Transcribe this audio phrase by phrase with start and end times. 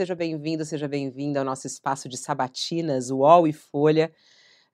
[0.00, 4.10] seja bem-vindo, seja bem-vinda ao nosso espaço de sabatinas, UOL e Folha.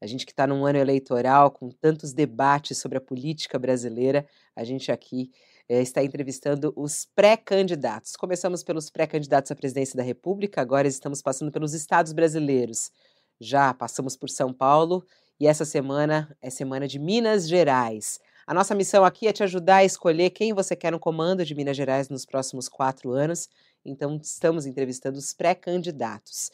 [0.01, 4.63] A gente que está num ano eleitoral com tantos debates sobre a política brasileira, a
[4.63, 5.33] gente aqui
[5.69, 8.15] é, está entrevistando os pré-candidatos.
[8.15, 12.93] Começamos pelos pré-candidatos à presidência da República, agora estamos passando pelos estados brasileiros.
[13.41, 15.05] Já passamos por São Paulo
[15.41, 18.21] e essa semana é semana de Minas Gerais.
[18.47, 21.53] A nossa missão aqui é te ajudar a escolher quem você quer no comando de
[21.53, 23.49] Minas Gerais nos próximos quatro anos.
[23.85, 26.53] Então, estamos entrevistando os pré-candidatos.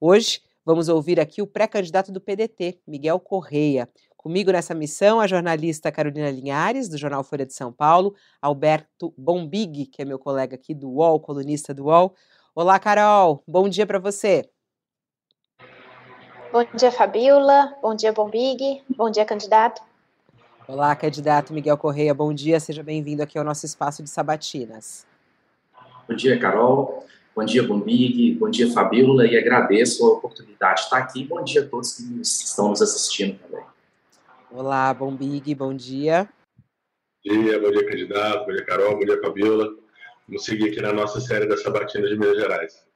[0.00, 3.88] Hoje, vamos ouvir aqui o pré-candidato do PDT, Miguel Correia.
[4.16, 9.86] Comigo nessa missão, a jornalista Carolina Linhares, do Jornal Folha de São Paulo, Alberto Bombig,
[9.86, 12.14] que é meu colega aqui do UOL, colunista do UOL.
[12.54, 14.48] Olá, Carol, bom dia para você.
[16.52, 17.76] Bom dia, Fabiola.
[17.82, 18.80] Bom dia, Bombig.
[18.96, 19.82] Bom dia, candidato.
[20.68, 25.04] Olá, candidato Miguel Correia, bom dia, seja bem-vindo aqui ao nosso espaço de sabatinas.
[26.08, 27.04] Bom dia, Carol.
[27.34, 28.34] Bom dia, Bombig.
[28.34, 29.26] Bom dia, Fabíola.
[29.26, 31.24] E agradeço a oportunidade de estar aqui.
[31.24, 33.64] Bom dia a todos que estão nos assistindo também.
[34.52, 35.52] Olá, Bombig.
[35.52, 36.28] Bom dia.
[37.26, 38.46] Bom dia, bom dia, candidato.
[38.46, 38.96] Bom dia, Carol.
[38.96, 39.68] Bom dia, Fabíola.
[40.28, 42.86] Vamos seguir aqui na nossa série da Sabatina de Minas Gerais.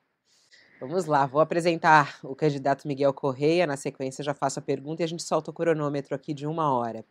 [0.78, 3.66] Vamos lá, vou apresentar o candidato Miguel Correia.
[3.66, 6.72] Na sequência, já faço a pergunta e a gente solta o cronômetro aqui de uma
[6.72, 7.04] hora.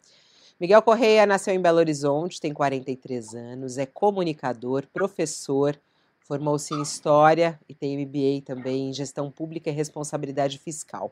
[0.57, 5.77] Miguel Correia nasceu em Belo Horizonte, tem 43 anos, é comunicador, professor,
[6.21, 11.11] formou-se em História e tem MBA também em Gestão Pública e Responsabilidade Fiscal.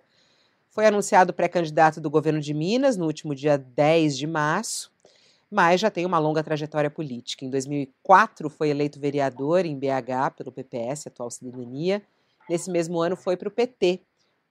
[0.69, 4.89] Foi anunciado pré-candidato do governo de Minas no último dia 10 de março,
[5.51, 7.43] mas já tem uma longa trajetória política.
[7.43, 12.01] Em 2004 foi eleito vereador em BH pelo PPS, atual Cidadania.
[12.49, 13.99] Nesse mesmo ano foi para o PT,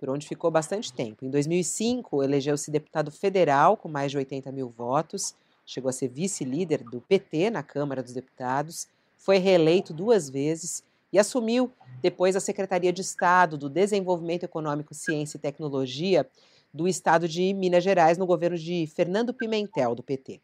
[0.03, 1.25] por onde ficou bastante tempo.
[1.25, 5.33] Em 2005, elegeu-se deputado federal com mais de 80 mil votos,
[5.65, 11.21] chegou a ser vice-líder do PT na Câmara dos Deputados, foi reeleito duas vezes e
[11.21, 16.29] assumiu depois a Secretaria de Estado do Desenvolvimento Econômico, Ciência e Tecnologia
[16.75, 20.41] do Estado de Minas Gerais no governo de Fernando Pimentel, do PT.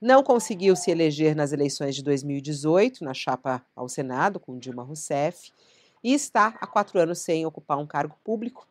[0.00, 5.52] Não conseguiu se eleger nas eleições de 2018, na chapa ao Senado, com Dilma Rousseff,
[6.02, 8.66] e está há quatro anos sem ocupar um cargo público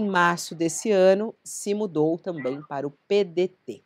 [0.00, 3.82] em março desse ano, se mudou também para o PDT.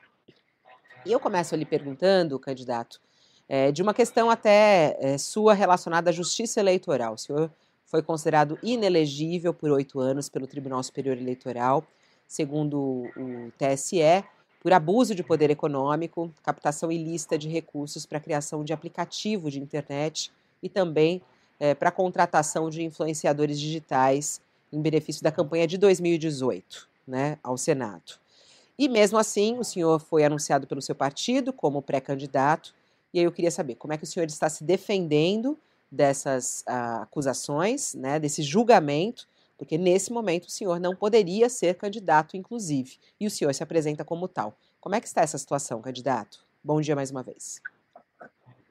[1.04, 3.00] E eu começo ali perguntando, candidato,
[3.48, 7.14] é, de uma questão até é, sua relacionada à justiça eleitoral.
[7.14, 7.50] O senhor
[7.84, 11.84] foi considerado inelegível por oito anos pelo Tribunal Superior Eleitoral,
[12.26, 14.24] segundo o TSE,
[14.62, 20.32] por abuso de poder econômico, captação ilícita de recursos para criação de aplicativo de internet
[20.62, 21.20] e também
[21.58, 24.40] é, para contratação de influenciadores digitais
[24.72, 28.14] em benefício da campanha de 2018, né, ao Senado.
[28.78, 32.74] E mesmo assim, o senhor foi anunciado pelo seu partido como pré-candidato,
[33.12, 35.58] e aí eu queria saber como é que o senhor está se defendendo
[35.90, 39.28] dessas uh, acusações, né, desse julgamento,
[39.58, 44.02] porque nesse momento o senhor não poderia ser candidato, inclusive, e o senhor se apresenta
[44.02, 44.56] como tal.
[44.80, 46.40] Como é que está essa situação, candidato?
[46.64, 47.60] Bom dia mais uma vez.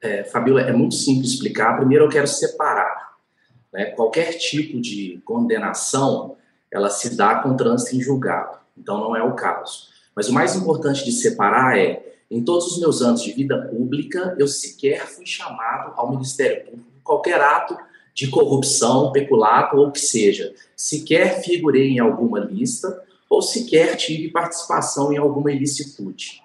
[0.02, 1.76] É, é muito simples explicar.
[1.76, 3.01] Primeiro eu quero separar
[3.72, 3.86] né?
[3.86, 6.36] Qualquer tipo de condenação,
[6.70, 8.58] ela se dá com trânsito em julgado.
[8.76, 9.88] Então, não é o caso.
[10.14, 14.34] Mas o mais importante de separar é, em todos os meus anos de vida pública,
[14.38, 17.76] eu sequer fui chamado ao Ministério Público qualquer ato
[18.14, 20.54] de corrupção, peculato ou que seja.
[20.76, 26.42] Sequer figurei em alguma lista ou sequer tive participação em alguma ilicitude.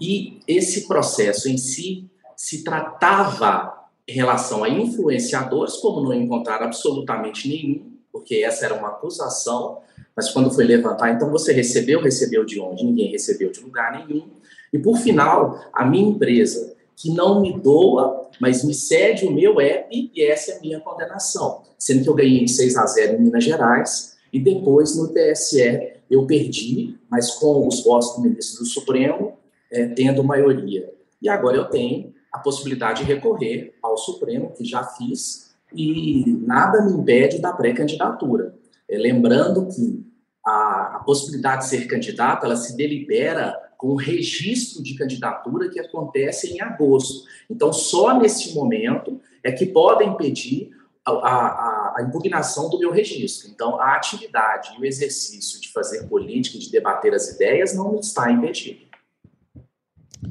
[0.00, 3.75] E esse processo em si se tratava
[4.08, 9.78] em relação a influenciadores, como não encontraram absolutamente nenhum, porque essa era uma acusação,
[10.14, 12.84] mas quando foi levantar, então você recebeu, recebeu de onde?
[12.84, 14.28] Ninguém recebeu de lugar nenhum.
[14.72, 19.60] E por final, a minha empresa, que não me doa, mas me cede o meu
[19.60, 21.62] app, e essa é a minha condenação.
[21.78, 25.92] Sendo que eu ganhei de 6 a 0 em Minas Gerais, e depois no TSE
[26.10, 29.34] eu perdi, mas com os votos do ministro do Supremo,
[29.70, 30.92] é, tendo maioria.
[31.20, 36.82] E agora eu tenho a possibilidade de recorrer ao Supremo, que já fiz, e nada
[36.82, 38.54] me impede da pré-candidatura.
[38.88, 40.06] É, lembrando que
[40.44, 45.80] a, a, possibilidade de ser candidato, ela se delibera com o registro de candidatura que
[45.80, 47.24] acontece em agosto.
[47.50, 50.70] Então, só nesse momento é que podem pedir
[51.04, 53.50] a, a, a, impugnação do meu registro.
[53.50, 58.00] Então, a atividade e o exercício de fazer política, de debater as ideias, não me
[58.00, 58.85] está impedido.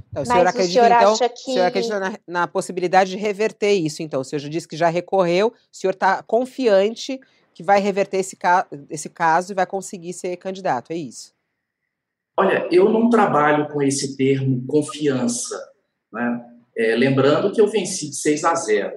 [0.10, 1.34] Então, o senhor acredita, o senhor então, que...
[1.34, 4.22] o senhor acredita na, na, possibilidade de reverter isso, então?
[4.22, 7.20] O senhor já disse que já recorreu, o senhor está confiante
[7.54, 11.34] que vai reverter esse, ca esse caso e vai conseguir ser candidato, é isso?
[12.38, 15.58] Olha, eu não trabalho com esse termo confiança,
[16.12, 16.52] né?
[16.78, 18.94] É, lembrando que eu venci de 6 a 0.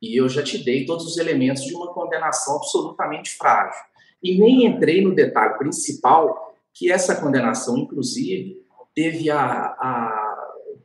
[0.00, 3.82] E eu já te dei todos os elementos de uma condenação absolutamente frágil.
[4.22, 8.62] E nem entrei no detalhe principal, que essa condenação, inclusive,
[8.94, 10.27] teve a, a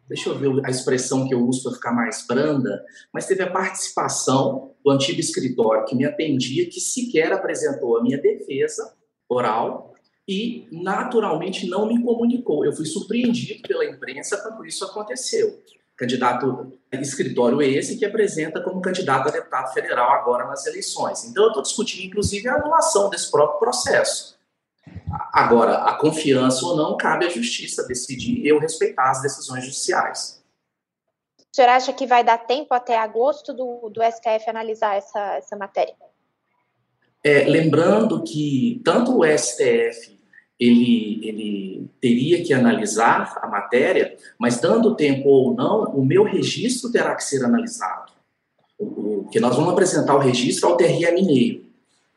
[0.07, 2.83] deixa eu ver a expressão que eu uso para ficar mais branda,
[3.13, 8.17] mas teve a participação do antigo escritório que me atendia, que sequer apresentou a minha
[8.17, 8.93] defesa
[9.29, 9.93] oral
[10.27, 12.65] e, naturalmente, não me comunicou.
[12.65, 15.61] Eu fui surpreendido pela imprensa quando isso aconteceu.
[15.95, 21.23] Candidato escritório esse que apresenta como candidato a deputado federal agora nas eleições.
[21.23, 24.37] Então, eu estou discutindo, inclusive, a anulação desse próprio processo.
[25.31, 30.43] Agora, a confiança ou não, cabe à justiça decidir e eu respeitar as decisões judiciais.
[31.39, 35.55] O senhor acha que vai dar tempo até agosto do, do STF analisar essa, essa
[35.55, 35.93] matéria?
[37.23, 40.19] É, lembrando que tanto o STF
[40.59, 46.91] ele, ele teria que analisar a matéria, mas dando tempo ou não, o meu registro
[46.91, 48.11] terá que ser analisado.
[48.77, 51.63] O, o que nós vamos apresentar o registro ao TRE Mineiro.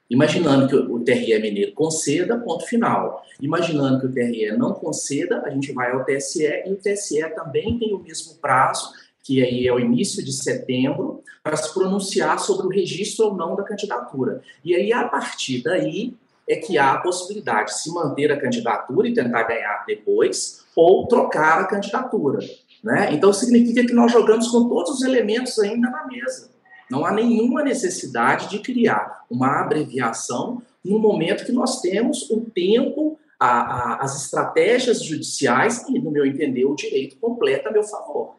[0.08, 3.24] Imaginando que o TRE Mineiro conceda, ponto final.
[3.40, 7.78] Imaginando que o TRE não conceda, a gente vai ao TSE e o TSE também
[7.78, 8.92] tem o mesmo prazo,
[9.22, 13.56] que aí é o início de setembro, para se pronunciar sobre o registro ou não
[13.56, 14.42] da candidatura.
[14.64, 16.12] E aí, a partir daí,
[16.48, 21.06] é que há a possibilidade de se manter a candidatura e tentar ganhar depois, ou
[21.06, 22.38] trocar a candidatura.
[22.82, 23.10] Né?
[23.12, 26.50] Então, significa que nós jogamos com todos os elementos ainda na mesa.
[26.90, 33.18] Não há nenhuma necessidade de criar uma abreviação no momento que nós temos o tempo,
[33.38, 38.36] a, a, as estratégias judiciais e, no meu entender, o direito completo a meu favor.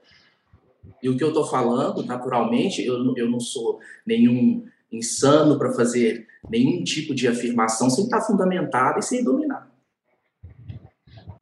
[1.01, 6.25] E o que eu estou falando, naturalmente, eu, eu não sou nenhum insano para fazer
[6.49, 9.69] nenhum tipo de afirmação sem estar fundamentada e sem dominar.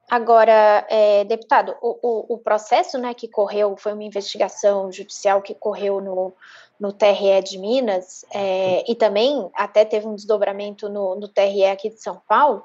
[0.10, 5.56] Agora, é, deputado, o, o, o, processo né, que correu foi uma investigação judicial que
[5.56, 6.32] correu no,
[6.80, 11.90] no TRE de Minas, é, e também até teve um desdobramento no, no TRE aqui
[11.90, 12.64] de São Paulo,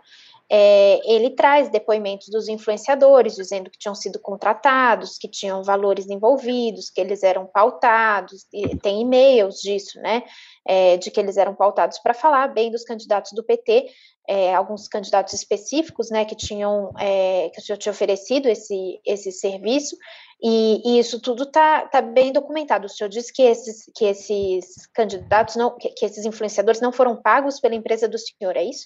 [0.53, 6.91] é, ele traz depoimentos dos influenciadores, dizendo que tinham sido contratados, que tinham valores envolvidos,
[6.91, 8.45] que eles eram pautados,
[8.83, 10.25] tem e-mails disso, né,
[10.67, 13.91] é, de que eles eram pautados para falar bem dos candidatos do PT,
[14.29, 19.97] é, alguns candidatos específicos, né, que tinham, é, que tinham oferecido esse, esse serviço,
[20.42, 22.87] e, e, isso tudo está tá bem documentado.
[22.87, 27.14] O senhor disse que esses, que esses candidatos, não, que, que esses influenciadores não foram
[27.14, 28.84] pagos pela empresa do senhor, é isso?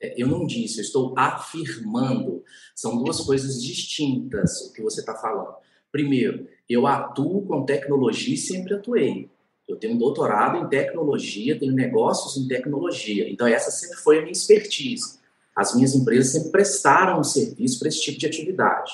[0.00, 2.42] É, eu não disse, eu estou afirmando.
[2.74, 5.54] São duas coisas distintas o que você está falando.
[5.90, 9.30] Primeiro, eu atuo com tecnologia e sempre atuei.
[9.68, 13.30] Eu tenho um doutorado em tecnologia, tenho negócios em tecnologia.
[13.30, 15.20] Então, essa sempre foi a minha expertise.
[15.54, 18.92] As minhas empresas sempre prestaram um serviço para esse tipo de atividade.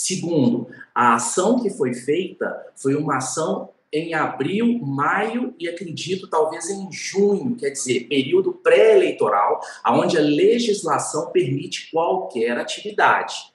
[0.00, 6.70] Segundo, a ação que foi feita foi uma ação em abril, maio e acredito talvez
[6.70, 13.52] em junho, quer dizer, período pré-eleitoral, onde a legislação permite qualquer atividade.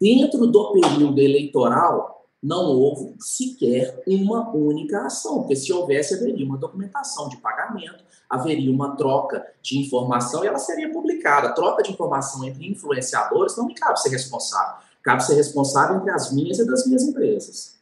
[0.00, 6.56] Dentro do período eleitoral, não houve sequer uma única ação, porque se houvesse, haveria uma
[6.56, 11.54] documentação de pagamento, haveria uma troca de informação e ela seria publicada.
[11.54, 16.32] troca de informação entre influenciadores não me cabe ser responsável cabe ser responsável entre as
[16.32, 17.78] minhas e das minhas empresas.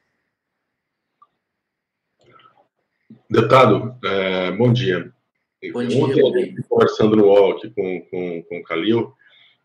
[3.31, 5.11] Deputado, é, bom dia.
[5.73, 9.15] Bom dia, Ontem, conversando no UOL aqui com, com, com o Calil,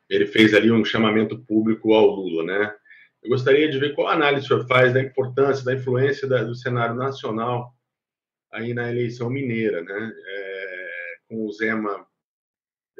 [0.07, 2.75] ele fez ali um chamamento público ao Lula, né?
[3.23, 6.55] Eu gostaria de ver qual análise o senhor faz da importância, da influência da, do
[6.55, 7.73] cenário nacional
[8.53, 10.13] aí na eleição mineira, né?
[10.27, 12.05] É, com o Zema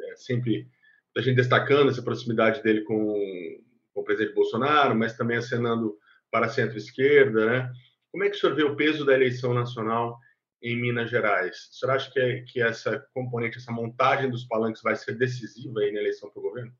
[0.00, 0.68] é, sempre
[1.16, 3.60] a gente destacando essa proximidade dele com
[3.98, 5.98] com o presidente Bolsonaro, mas também acenando
[6.30, 7.72] para centro-esquerda, né?
[8.12, 10.18] Como é que o senhor vê o peso da eleição nacional
[10.62, 11.68] em Minas Gerais?
[11.70, 15.80] O senhor acha que, é, que essa componente, essa montagem dos palanques vai ser decisiva
[15.80, 16.72] aí na eleição para o governo?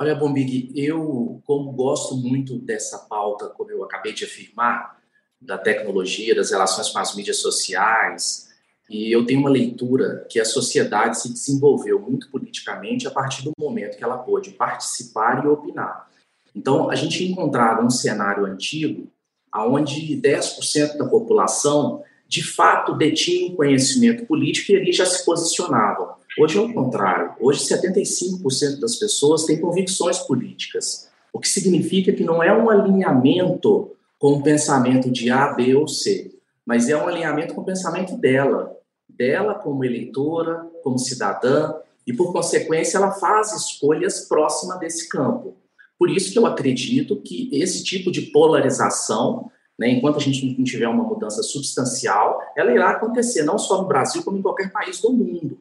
[0.00, 5.02] Olha, Bombig, eu, como gosto muito dessa pauta, como eu acabei de afirmar,
[5.40, 8.48] da tecnologia, das relações com as mídias sociais,
[8.88, 13.52] e eu tenho uma leitura que a sociedade se desenvolveu muito politicamente a partir do
[13.58, 16.08] momento que ela pôde participar e opinar.
[16.54, 19.08] Então, a gente encontrava um cenário antigo
[19.56, 26.14] onde 10% da população de fato detinha um conhecimento político e ali já se posicionavam.
[26.38, 27.32] Hoje é o contrário.
[27.40, 33.92] Hoje, 75% das pessoas têm convicções políticas, o que significa que não é um alinhamento
[34.18, 36.33] com o pensamento de A, B ou C
[36.66, 38.76] mas é um alinhamento com o pensamento dela,
[39.08, 41.74] dela como eleitora, como cidadã,
[42.06, 45.56] e por consequência ela faz escolhas próximas desse campo.
[45.98, 50.64] Por isso que eu acredito que esse tipo de polarização né, enquanto a gente não
[50.64, 55.00] tiver uma mudança substancial, ela irá acontecer não só no Brasil, como em qualquer país
[55.00, 55.58] do mundo.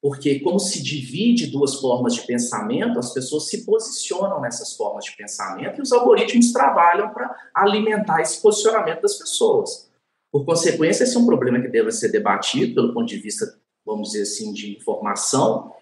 [0.00, 5.16] Porque, como se divide duas formas de pensamento, as pessoas se posicionam nessas formas de
[5.16, 9.87] pensamento e os algoritmos trabalham para alimentar esse posicionamento das pessoas.
[10.30, 13.46] Por consequência, esse é um problema que deve ser debatido pelo ponto de vista,
[13.84, 15.72] vamos dizer assim, de informação,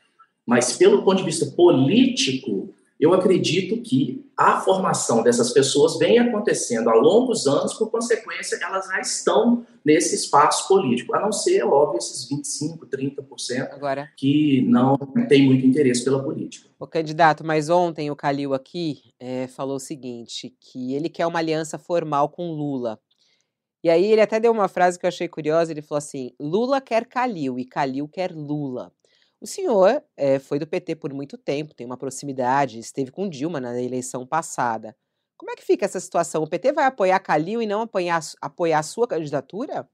[0.46, 6.88] mas pelo ponto de vista político, eu acredito que a formação dessas pessoas vem acontecendo
[6.88, 11.62] ao longo dos anos, por consequência, elas já estão nesse espaço político, a não ser,
[11.64, 14.96] óbvio, esses 25%, 30% Agora, que não
[15.28, 16.68] tem muito interesse pela política.
[16.78, 21.38] O candidato, mas ontem o Calil aqui é, falou o seguinte, que ele quer uma
[21.38, 22.98] aliança formal com Lula.
[23.86, 26.80] E aí ele até deu uma frase que eu achei curiosa, ele falou assim, Lula
[26.80, 28.92] quer Calil e Calil quer Lula.
[29.40, 33.60] O senhor é, foi do PT por muito tempo, tem uma proximidade, esteve com Dilma
[33.60, 34.96] na eleição passada.
[35.36, 36.42] Como é que fica essa situação?
[36.42, 39.88] O PT vai apoiar Calil e não apoiar, apoiar a sua candidatura?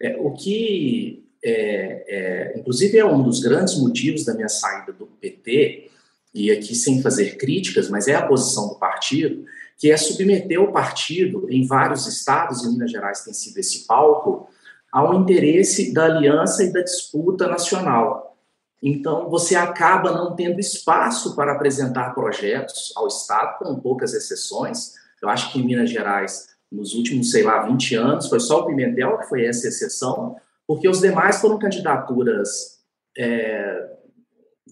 [0.00, 5.08] É, o que, é, é, inclusive, é um dos grandes motivos da minha saída do
[5.08, 5.90] PT,
[6.34, 9.44] e aqui sem fazer críticas, mas é a posição do partido,
[9.78, 14.48] que é submeter o partido, em vários estados, e Minas Gerais tem sido esse palco,
[14.92, 18.36] ao interesse da aliança e da disputa nacional.
[18.82, 24.92] Então, você acaba não tendo espaço para apresentar projetos ao Estado, com poucas exceções.
[25.22, 28.66] Eu acho que em Minas Gerais, nos últimos, sei lá, 20 anos, foi só o
[28.66, 32.78] Pimentel que foi essa exceção, porque os demais foram candidaturas
[33.16, 33.90] é,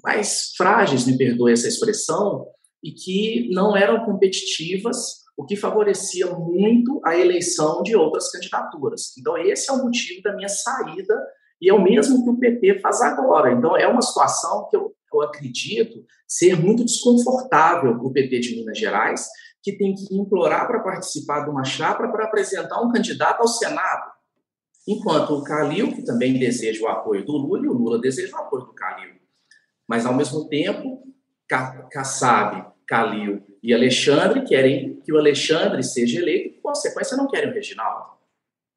[0.04, 2.46] mais frágeis, me perdoe essa expressão,
[2.82, 9.16] e que não eram competitivas o que favorecia muito a eleição de outras candidaturas.
[9.18, 11.14] Então, esse é o motivo da minha saída,
[11.60, 13.52] e é o mesmo que o PT faz agora.
[13.52, 18.56] Então, é uma situação que eu, eu acredito ser muito desconfortável para o PT de
[18.56, 19.26] Minas Gerais,
[19.62, 24.10] que tem que implorar para participar de uma chapa para apresentar um candidato ao Senado.
[24.86, 28.40] Enquanto o Calil, que também deseja o apoio do Lula, e o Lula deseja o
[28.40, 29.14] apoio do Calil.
[29.86, 31.04] Mas, ao mesmo tempo,
[31.90, 37.48] Kassab, Calil e Alexandre querem que o Alexandre seja eleito, e, por consequência, não querem
[37.48, 38.04] o Reginaldo.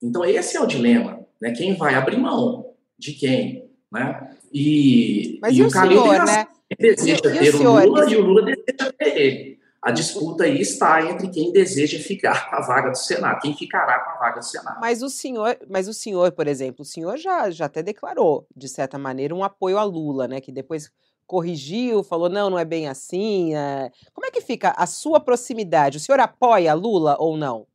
[0.01, 1.19] Então, esse é o dilema.
[1.41, 1.51] Né?
[1.51, 3.69] Quem vai abrir mão de quem?
[3.91, 4.37] Né?
[4.53, 6.47] E, Mas e, o, o Calil senhor, né?
[6.79, 9.59] deseja e, ter o, o Lula e o Lula deseja ter ele.
[9.81, 13.99] A disputa aí está entre quem deseja ficar com a vaga do Senado, quem ficará
[13.99, 14.79] com a vaga do Senado.
[14.79, 18.67] Mas o senhor, mas o senhor, por exemplo, o senhor já, já até declarou, de
[18.69, 20.41] certa maneira, um apoio a Lula, né?
[20.41, 20.89] Que depois
[21.25, 23.55] corrigiu, falou não, não é bem assim.
[23.55, 23.91] É...
[24.13, 25.97] Como é que fica a sua proximidade?
[25.97, 27.67] O senhor apoia Lula ou não?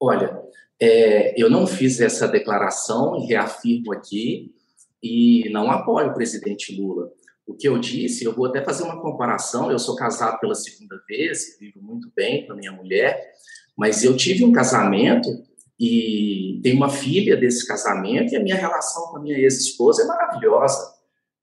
[0.00, 0.40] Olha,
[0.80, 4.54] é, eu não fiz essa declaração e reafirmo aqui
[5.02, 7.10] e não apoio o presidente Lula.
[7.46, 9.70] O que eu disse, eu vou até fazer uma comparação.
[9.70, 13.32] Eu sou casado pela segunda vez, vivo muito bem com a minha mulher,
[13.76, 15.28] mas eu tive um casamento
[15.80, 20.06] e tenho uma filha desse casamento e a minha relação com a minha ex-esposa é
[20.06, 20.97] maravilhosa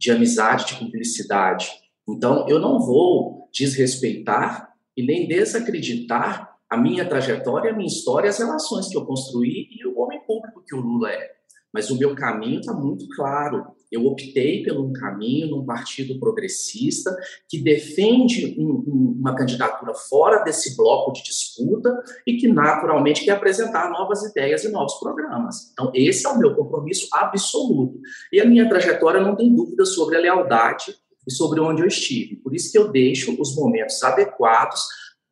[0.05, 1.67] de amizade, de cumplicidade.
[2.07, 8.37] Então, eu não vou desrespeitar e nem desacreditar a minha trajetória, a minha história, as
[8.37, 11.31] relações que eu construí e o homem público que o Lula é.
[11.73, 13.65] Mas o meu caminho está muito claro.
[13.91, 17.15] Eu optei por um caminho num partido progressista
[17.49, 23.31] que defende um, um, uma candidatura fora desse bloco de disputa e que naturalmente quer
[23.31, 25.71] apresentar novas ideias e novos programas.
[25.73, 27.99] Então, esse é o meu compromisso absoluto.
[28.31, 30.95] E a minha trajetória não tem dúvida sobre a lealdade
[31.27, 32.35] e sobre onde eu estive.
[32.37, 34.85] Por isso que eu deixo os momentos adequados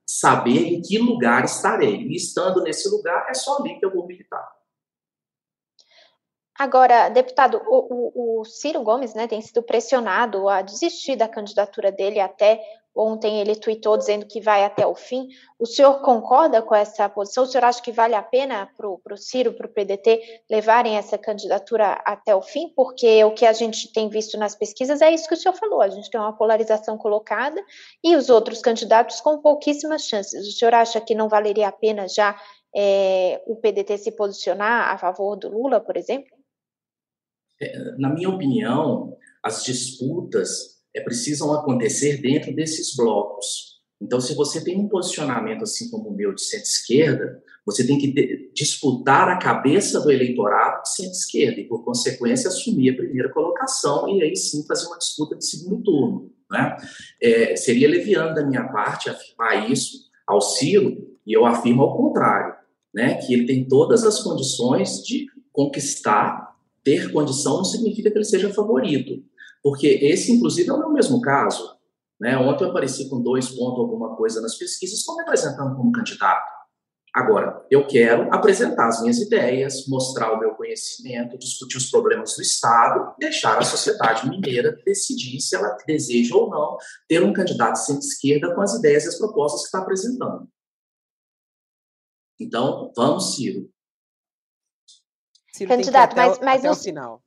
[0.05, 2.07] saber em que lugar estarei.
[2.07, 4.47] E estando nesse lugar, é só ali que eu vou militar.
[6.57, 7.87] Agora, deputado, o,
[8.37, 12.61] o, o, Ciro Gomes né, tem sido pressionado a desistir da candidatura dele até
[12.95, 15.27] ontem ele tweetou dizendo que vai até o fim.
[15.57, 17.43] O senhor concorda com essa posição?
[17.43, 21.17] O senhor acha que vale a pena para o Ciro, para o PDT, levarem essa
[21.17, 22.69] candidatura até o fim?
[22.75, 25.81] Porque o que a gente tem visto nas pesquisas é isso que o senhor falou:
[25.81, 27.59] a gente tem uma polarização colocada
[28.03, 30.47] e os outros candidatos com pouquíssimas chances.
[30.47, 32.39] O senhor acha que não valeria a pena já
[32.75, 36.32] é, o PDT se posicionar a favor do Lula, por exemplo?
[37.61, 43.73] É, na minha opinião, as disputas é, precisam acontecer dentro desses blocos.
[44.01, 48.51] Então, se você tem um posicionamento assim como o meu de centro-esquerda, você tem que
[48.53, 54.21] disputar a cabeça do eleitorado de centro-esquerda e, por consequência, assumir a primeira colocação e
[54.21, 56.31] aí sim fazer uma disputa de segundo turno.
[56.51, 56.75] Né?
[57.21, 62.53] É, seria leviano da minha parte afirmar isso ao Ciro, e eu afirmo ao contrário,
[62.93, 63.15] né?
[63.15, 66.52] que ele tem todas as condições de conquistar
[66.83, 69.23] ter condição não significa que ele seja favorito,
[69.61, 71.77] porque esse, inclusive, é o mesmo caso.
[72.19, 72.37] Né?
[72.37, 76.53] Ontem eu apareci com dois pontos alguma coisa nas pesquisas, estou me apresentando como candidato.
[77.15, 82.41] Agora, eu quero apresentar as minhas ideias, mostrar o meu conhecimento, discutir os problemas do
[82.41, 86.75] Estado, deixar a sociedade mineira decidir se ela deseja ou não
[87.07, 90.49] ter um candidato centro-esquerda com as ideias e as propostas que está apresentando.
[92.39, 93.72] Então, vamos, Ciro.
[95.55, 97.23] Ciro Candidato, mas, mas até o, o final.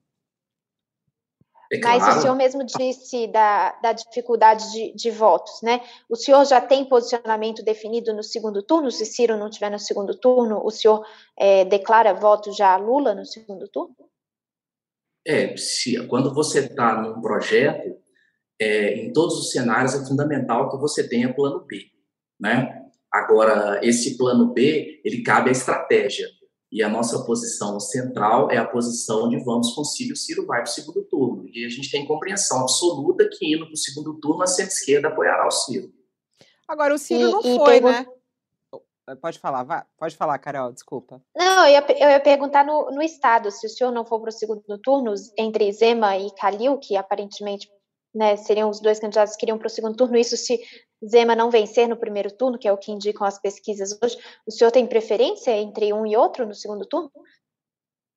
[1.72, 5.80] É Mas claro, o senhor mesmo disse da, da dificuldade de, de, votos, né?
[6.08, 8.90] O senhor já tem posicionamento definido no segundo turno?
[8.90, 11.04] Se Ciro não tiver no segundo turno, o senhor
[11.36, 13.96] é, declara voto já a Lula no segundo turno?
[15.26, 17.96] É, se, quando você está num projeto,
[18.60, 21.86] é, em todos os cenários é fundamental que você tenha plano B,
[22.38, 22.84] né?
[23.12, 26.28] Agora, esse plano B, ele cabe à estratégia.
[26.70, 30.70] E a nossa posição central é a posição de vamos com Ciro, Ciro vai para
[30.70, 31.48] o segundo turno.
[31.52, 35.46] E a gente tem compreensão absoluta que indo para o segundo turno, a centro-esquerda apoiará
[35.46, 35.92] o Ciro.
[36.66, 38.06] Agora, o Ciro E- não e foi, pergun- né?
[39.22, 39.84] Pode falar, vai.
[39.96, 41.22] Pode falar, Carol, desculpa.
[41.36, 44.30] Não, eu ia, eu ia perguntar no, no Estado, se o senhor não for para
[44.30, 47.70] o segundo turno, entre Zema e Calil, que aparentemente
[48.16, 50.58] né, seriam os dois candidatos que iriam para o segundo turno, isso se
[51.06, 54.50] Zema não vencer no primeiro turno, que é o que indicam as pesquisas hoje, o
[54.50, 57.10] senhor tem preferência entre um e outro no segundo turno?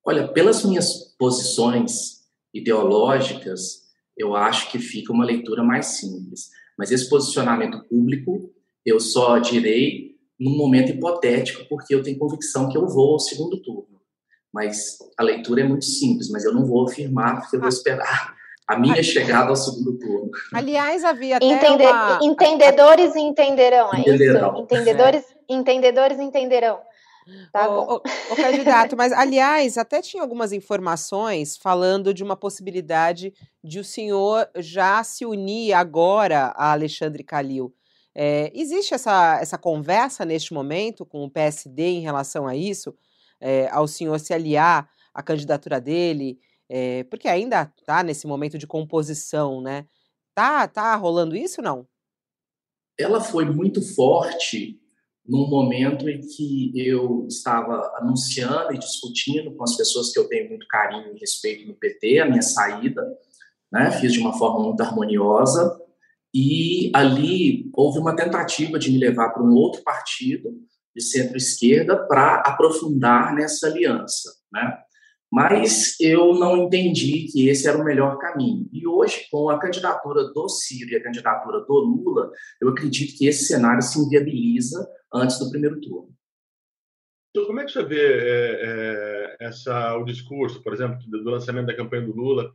[0.02, 2.20] Olha, pelas minhas posições
[2.54, 3.82] ideológicas,
[4.16, 6.48] eu acho que fica uma leitura mais simples.
[6.78, 8.50] Mas esse posicionamento público,
[8.84, 13.60] eu só direi num momento hipotético, porque eu tenho convicção que eu vou ao segundo
[13.60, 14.00] turno.
[14.50, 18.39] Mas a leitura é muito simples, mas eu não vou afirmar, porque eu vou esperar
[18.72, 20.30] a minha chegada ao segundo turno.
[20.52, 22.18] Aliás, havia até Entende- uma...
[22.22, 24.52] Entendedores entenderão, é Entenderão.
[24.54, 24.62] isso?
[24.62, 26.78] Entendedores, entendedores entenderão.
[27.52, 27.92] Tá Ô, bom.
[27.94, 33.84] ô, ô, candidato, mas aliás, até tinha algumas informações falando de uma possibilidade de o
[33.84, 37.72] senhor já se unir agora a Alexandre Calil.
[38.14, 42.94] É, existe essa, essa conversa neste momento com o PSD em relação a isso,
[43.42, 46.38] É, ao senhor se aliar à candidatura dele,
[46.72, 49.86] É, porque ainda está nesse momento de composição, né?
[50.34, 51.86] Tá, tá rolando isso não?
[53.02, 54.78] ela foi muito forte
[55.26, 60.48] num momento em que eu estava anunciando e discutindo com as pessoas que eu tenho
[60.48, 63.02] muito carinho e respeito no PT, a minha saída,
[63.70, 63.90] né?
[63.92, 65.80] Fiz de uma forma muito harmoniosa
[66.34, 70.50] e ali houve uma tentativa de me levar para um outro partido
[70.94, 74.78] de centro-esquerda para aprofundar nessa aliança, né?
[75.30, 78.68] Mas eu não entendi que esse era o melhor caminho.
[78.72, 83.26] E hoje, com a candidatura do Ciro e a candidatura do Lula, eu acredito que
[83.26, 86.12] esse cenário se inviabiliza antes do primeiro turno.
[87.30, 91.66] Então, como é que você vê é, é, essa, o discurso, por exemplo, do lançamento
[91.66, 92.52] da campanha do Lula,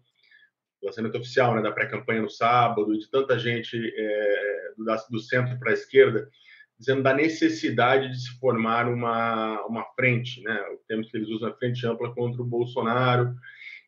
[0.84, 5.72] lançamento oficial, né, da pré-campanha no sábado, de tanta gente é, do, do centro para
[5.72, 6.30] a esquerda,
[6.78, 11.50] dizendo da necessidade de se formar uma, uma frente, né, o termo que eles usam
[11.50, 13.34] é frente ampla contra o Bolsonaro,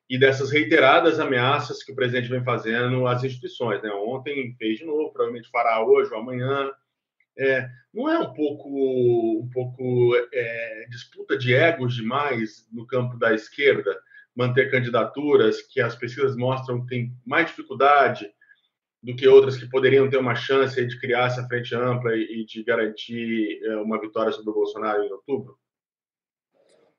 [0.10, 3.82] e dessas reiteradas ameaças que o presidente vem fazendo às instituições.
[3.82, 3.90] Né?
[3.92, 6.72] Ontem fez de novo, provavelmente fará hoje ou amanhã.
[7.38, 8.70] É, não é um pouco,
[9.42, 14.00] um pouco é, disputa de egos demais no campo da esquerda
[14.36, 18.30] manter candidaturas que as pesquisas mostram que tem mais dificuldade
[19.02, 22.64] do que outras que poderiam ter uma chance de criar essa frente ampla e de
[22.64, 25.58] garantir é, uma vitória sobre o Bolsonaro em outubro?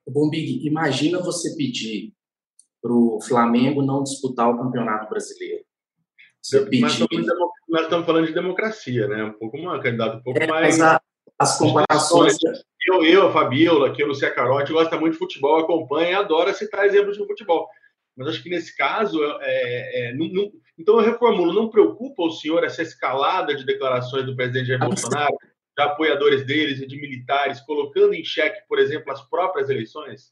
[0.07, 2.13] Bombig, imagina você pedir
[2.81, 5.63] para o Flamengo não disputar o Campeonato Brasileiro.
[6.41, 7.19] Você Mas pedir...
[7.19, 9.23] estamos, nós estamos falando de democracia, né?
[9.25, 10.77] Um pouco uma candidata um pouco É, mais.
[10.77, 11.01] mas a,
[11.37, 12.37] as comparações...
[12.87, 16.53] Eu, eu, a Fabiola, que eu, Lucia Carotti, gosta muito de futebol, acompanha e adora
[16.53, 17.67] citar exemplos de futebol.
[18.15, 22.31] Mas acho que nesse caso, é, é, não, não, então eu reformulo, não preocupa o
[22.31, 25.35] senhor essa escalada de declarações do presidente Jair Bolsonaro,
[25.77, 30.31] de apoiadores deles e de militares, colocando em xeque, por exemplo, as próprias eleições?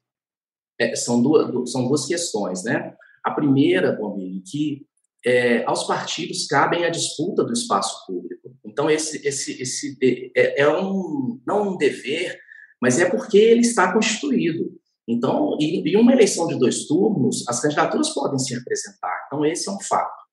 [0.80, 2.96] É, são, duas, são duas questões, né?
[3.24, 4.86] A primeira, Bombig, que
[5.26, 8.56] é, aos partidos cabem a disputa do espaço público.
[8.64, 9.98] Então, esse, esse, esse
[10.36, 12.40] é, é, um, não um dever,
[12.82, 14.72] mas é porque ele está constituído.
[15.08, 19.26] Então, em uma eleição de dois turnos, as candidaturas podem se representar.
[19.26, 20.27] Então, esse é um fato.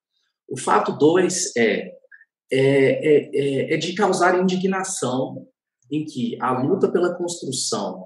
[0.49, 1.93] O fato dois é,
[2.53, 5.47] é, é, é de causar indignação
[5.91, 8.05] em que a luta pela construção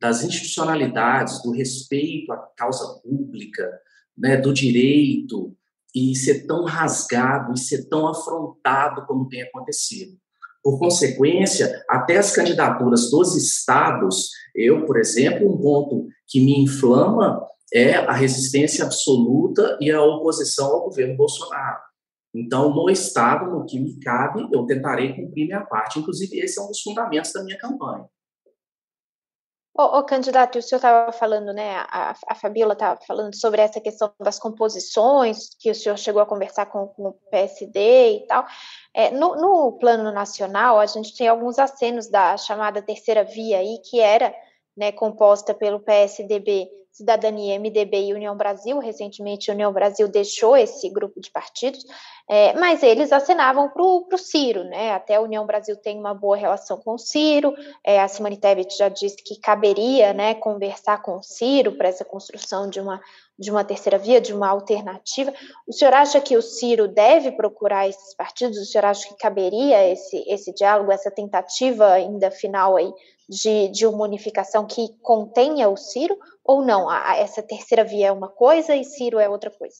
[0.00, 3.68] das institucionalidades, do respeito à causa pública,
[4.16, 5.56] né, do direito,
[5.94, 10.16] e ser tão rasgado e ser tão afrontado como tem acontecido.
[10.62, 17.40] Por consequência, até as candidaturas dos estados, eu, por exemplo, um ponto que me inflama
[17.72, 21.80] é a resistência absoluta e a oposição ao governo Bolsonaro.
[22.34, 25.98] Então, no estado, no que me cabe, eu tentarei cumprir minha parte.
[25.98, 28.06] Inclusive, esse é um dos fundamentos da minha campanha.
[29.80, 33.80] Ô, ô, candidato, o senhor estava falando, né, a, a Fabiola estava falando sobre essa
[33.80, 38.44] questão das composições, que o senhor chegou a conversar com, com o PSD e tal.
[38.92, 43.78] É, no, no, plano nacional, a gente tem alguns acenos da chamada terceira via aí,
[43.88, 44.34] que era
[44.76, 48.78] né, composta pelo PSDB, Cidadania, MDB e União Brasil.
[48.78, 51.84] Recentemente, a União Brasil deixou esse grupo de partidos,
[52.28, 54.92] é, mas eles acenavam para o Ciro, né?
[54.92, 57.54] Até a União Brasil tem uma boa relação com o Ciro.
[57.84, 62.04] É, a Simone Tebet já disse que caberia, né, conversar com o Ciro para essa
[62.04, 63.00] construção de uma
[63.38, 65.32] de uma terceira via, de uma alternativa.
[65.64, 68.58] O senhor acha que o Ciro deve procurar esses partidos?
[68.58, 72.92] O senhor acha que caberia esse, esse diálogo, essa tentativa ainda final aí
[73.28, 76.16] de, de uma unificação que contenha o Ciro?
[76.44, 76.88] Ou não?
[76.88, 79.76] A, essa terceira via é uma coisa e Ciro é outra coisa?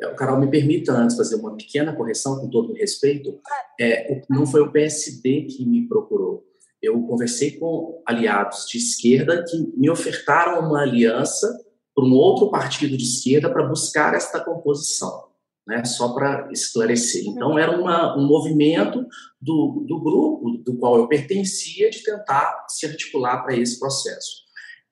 [0.00, 3.40] É, Carol, me permita antes fazer uma pequena correção, com todo o respeito.
[3.80, 6.44] É, não foi o PSD que me procurou.
[6.80, 11.46] Eu conversei com aliados de esquerda que me ofertaram uma aliança
[11.94, 15.28] para um outro partido de esquerda para buscar esta composição,
[15.66, 15.84] né?
[15.84, 17.24] só para esclarecer.
[17.26, 19.06] Então, era uma, um movimento
[19.40, 24.42] do, do grupo do qual eu pertencia de tentar se articular para esse processo.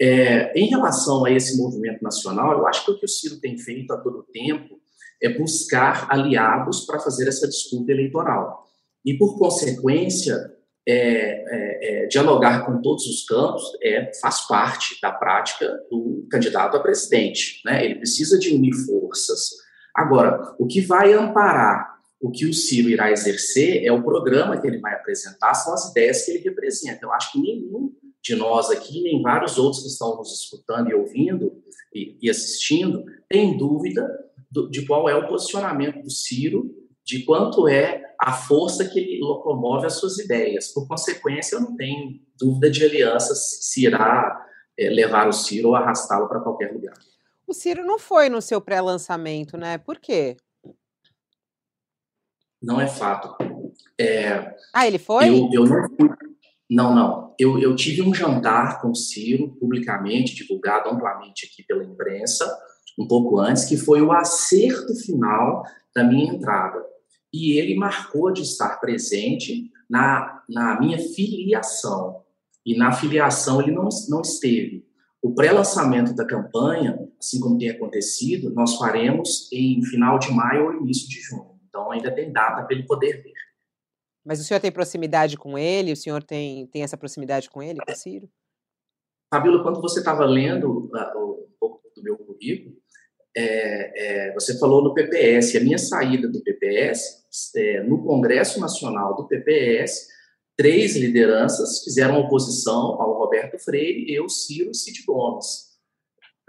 [0.00, 3.59] É, em relação a esse movimento nacional, eu acho que o que o Ciro tem
[3.59, 4.80] feito a todo tempo
[5.22, 8.66] é buscar aliados para fazer essa disputa eleitoral.
[9.04, 10.35] E, por consequência,
[10.88, 16.76] é, é, é, dialogar com todos os campos é, faz parte da prática do candidato
[16.76, 17.61] a presidente.
[17.64, 17.85] Né?
[17.85, 19.50] Ele precisa de unir forças.
[19.94, 24.66] Agora, o que vai amparar o que o Ciro irá exercer é o programa que
[24.66, 27.00] ele vai apresentar, são as ideias que ele representa.
[27.03, 30.94] Eu acho que nenhum de nós aqui, nem vários outros que estão nos escutando e
[30.94, 31.62] ouvindo
[31.94, 34.07] e, e assistindo, tem dúvida
[34.50, 36.70] do, de qual é o posicionamento do Ciro,
[37.03, 40.68] de quanto é a força que ele locomove as suas ideias.
[40.68, 44.46] Por consequência, eu não tenho dúvida de aliança se irá
[44.79, 46.94] é, levar o Ciro ou arrastá-lo para qualquer lugar.
[47.51, 49.77] O Ciro não foi no seu pré-lançamento, né?
[49.77, 50.37] Por quê?
[52.63, 53.37] Não é fato.
[53.99, 55.29] É, ah, ele foi?
[55.29, 56.11] Eu, eu não fui.
[56.71, 57.35] Não, não.
[57.37, 62.47] Eu, eu tive um jantar com o Ciro, publicamente, divulgado amplamente aqui pela imprensa,
[62.97, 66.81] um pouco antes, que foi o acerto final da minha entrada
[67.35, 72.23] e ele marcou de estar presente na, na minha filiação.
[72.65, 74.89] E na filiação ele não, não esteve.
[75.22, 80.80] O pré-lançamento da campanha, assim como tem acontecido, nós faremos em final de maio ou
[80.80, 81.61] início de junho.
[81.68, 83.33] Então ainda tem data para ele poder ver.
[84.24, 85.92] Mas o senhor tem proximidade com ele?
[85.92, 88.28] O senhor tem, tem essa proximidade com ele, com o Ciro?
[89.33, 92.74] Fabíola, quando você estava lendo uh, um pouco do meu currículo,
[93.37, 95.56] é, é, você falou do PPS.
[95.56, 97.24] A minha saída do PPS,
[97.56, 100.09] é, no Congresso Nacional do PPS,
[100.61, 105.70] três lideranças fizeram oposição ao Roberto Freire, eu, Ciro e Cid Gomes,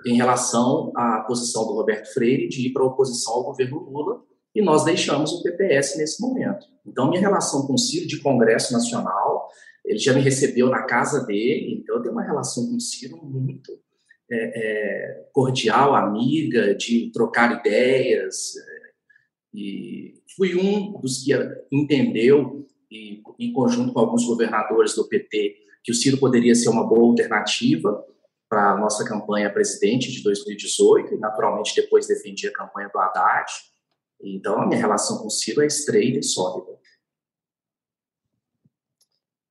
[0.06, 4.22] em relação à posição do Roberto Freire de ir para a oposição ao governo Lula,
[4.54, 6.66] e nós deixamos o PPS nesse momento.
[6.86, 9.48] Então, minha relação com o Ciro de Congresso Nacional,
[9.86, 13.16] ele já me recebeu na casa dele, então eu tenho uma relação com o Ciro
[13.24, 13.72] muito
[14.30, 18.58] é, é, cordial, amiga, de trocar ideias.
[18.58, 18.92] É,
[19.54, 21.32] e fui um dos que
[21.72, 26.86] entendeu, e, em conjunto com alguns governadores do PT, que o Ciro poderia ser uma
[26.86, 28.06] boa alternativa
[28.50, 33.50] para a nossa campanha presidente de 2018, e naturalmente depois defendi a campanha do Haddad.
[34.22, 36.80] Então, a minha relação com o Ciro é estreita e sólida.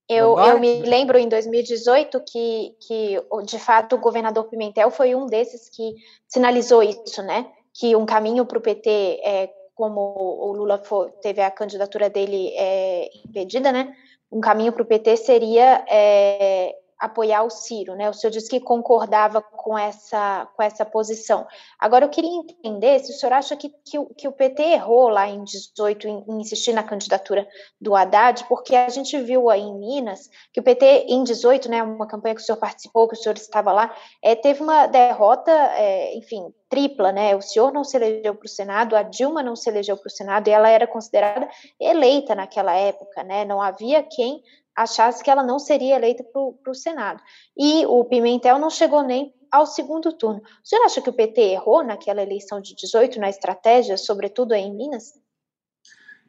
[0.07, 5.25] Eu, eu, me lembro em 2018 que, que, de fato, o governador Pimentel foi um
[5.25, 5.95] desses que
[6.27, 7.51] sinalizou isso, né?
[7.73, 8.91] Que um caminho para o PT,
[9.25, 9.51] é,
[9.81, 10.83] como o Lula
[11.23, 13.97] teve a candidatura dele é, impedida, né?
[14.31, 18.11] Um caminho para o PT seria é, apoiar o Ciro, né?
[18.11, 21.47] O senhor disse que concordava com essa, com essa posição.
[21.79, 25.09] Agora, eu queria entender se o senhor acha que, que, o, que o PT errou
[25.09, 27.49] lá em 18 em, em, insistir na candidatura
[27.81, 31.83] do Haddad, porque a gente viu aí em Minas que o PT, em 18, né,
[31.83, 35.51] uma campanha que o senhor participou, que o senhor estava lá, é, teve uma derrota,
[35.51, 37.35] é, enfim, tripla, né?
[37.35, 40.11] O senhor não se elegeu para o Senado, a Dilma não se elegeu para o
[40.11, 41.49] Senado, e ela era considerada
[41.81, 43.45] eleita naquela época, né?
[43.45, 44.43] Não havia quem
[44.83, 47.23] achasse que ela não seria eleita para o Senado.
[47.57, 50.41] E o Pimentel não chegou nem ao segundo turno.
[50.41, 54.75] O senhor acha que o PT errou naquela eleição de 18 na estratégia, sobretudo em
[54.75, 55.13] Minas?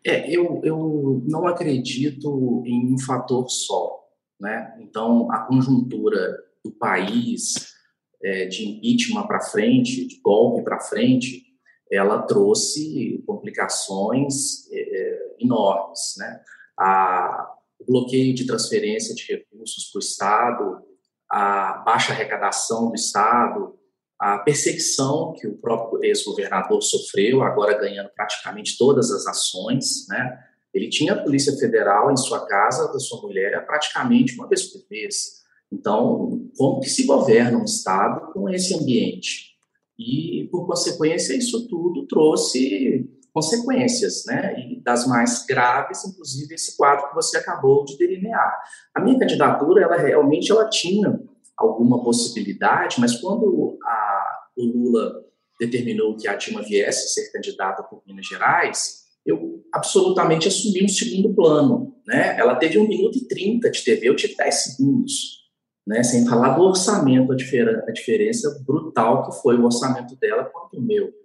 [0.06, 4.02] É, eu, eu não acredito em um fator só.
[4.40, 4.76] Né?
[4.80, 6.36] Então, a conjuntura
[6.66, 7.76] do país
[8.24, 11.44] é, de impeachment para frente, de golpe para frente,
[11.92, 16.16] ela trouxe complicações é, é enormes.
[16.18, 16.42] Né?
[16.80, 20.82] A, o bloqueio de transferência de recursos para o Estado,
[21.30, 23.76] a baixa arrecadação do Estado,
[24.20, 30.40] a perseguição que o próprio ex-governador sofreu, agora ganhando praticamente todas as ações, né?
[30.74, 34.82] Ele tinha a Polícia Federal em sua casa da sua mulher praticamente uma vez por
[34.90, 35.42] mês.
[35.72, 39.52] Então, como que se governa um Estado com esse ambiente?
[39.98, 44.56] E, por consequência, isso tudo trouxe consequências, né?
[44.60, 48.60] E das mais graves, inclusive esse quadro que você acabou de delinear.
[48.96, 51.20] A minha candidatura, ela realmente ela tinha
[51.58, 55.24] alguma possibilidade, mas quando a, o Lula
[55.60, 61.34] determinou que a Dilma viesse ser candidata por Minas Gerais, eu absolutamente assumi um segundo
[61.34, 62.36] plano, né?
[62.38, 65.42] Ela teve um minuto e trinta de TV, eu tive dez segundos,
[65.88, 66.02] né?
[66.04, 70.78] Sem falar do orçamento, a, difer a diferença brutal que foi o orçamento dela quanto
[70.78, 71.21] o meu.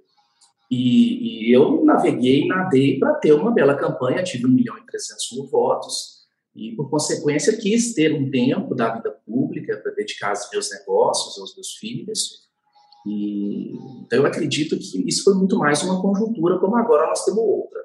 [0.71, 5.33] E, e eu naveguei, nadei para ter uma bela campanha, tive 1 milhão e 300
[5.33, 6.17] mil votos,
[6.57, 11.39] e, por consequência, quis ter um tempo da vida pública para dedicar aos meus negócios,
[11.39, 12.47] aos meus filhos.
[13.07, 17.41] E, então, eu acredito que isso foi muito mais uma conjuntura, como agora nós temos
[17.41, 17.85] outra.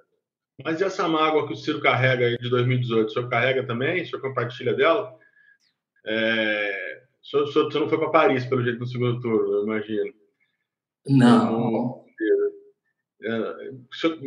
[0.63, 4.03] Mas e essa mágoa que o Ciro carrega de 2018, o senhor carrega também?
[4.03, 5.13] O senhor compartilha dela?
[6.05, 7.01] É...
[7.21, 10.13] O, senhor, o senhor não foi para Paris, pelo jeito, no segundo turno, eu imagino.
[11.07, 12.00] Não.
[13.93, 14.17] Senhor,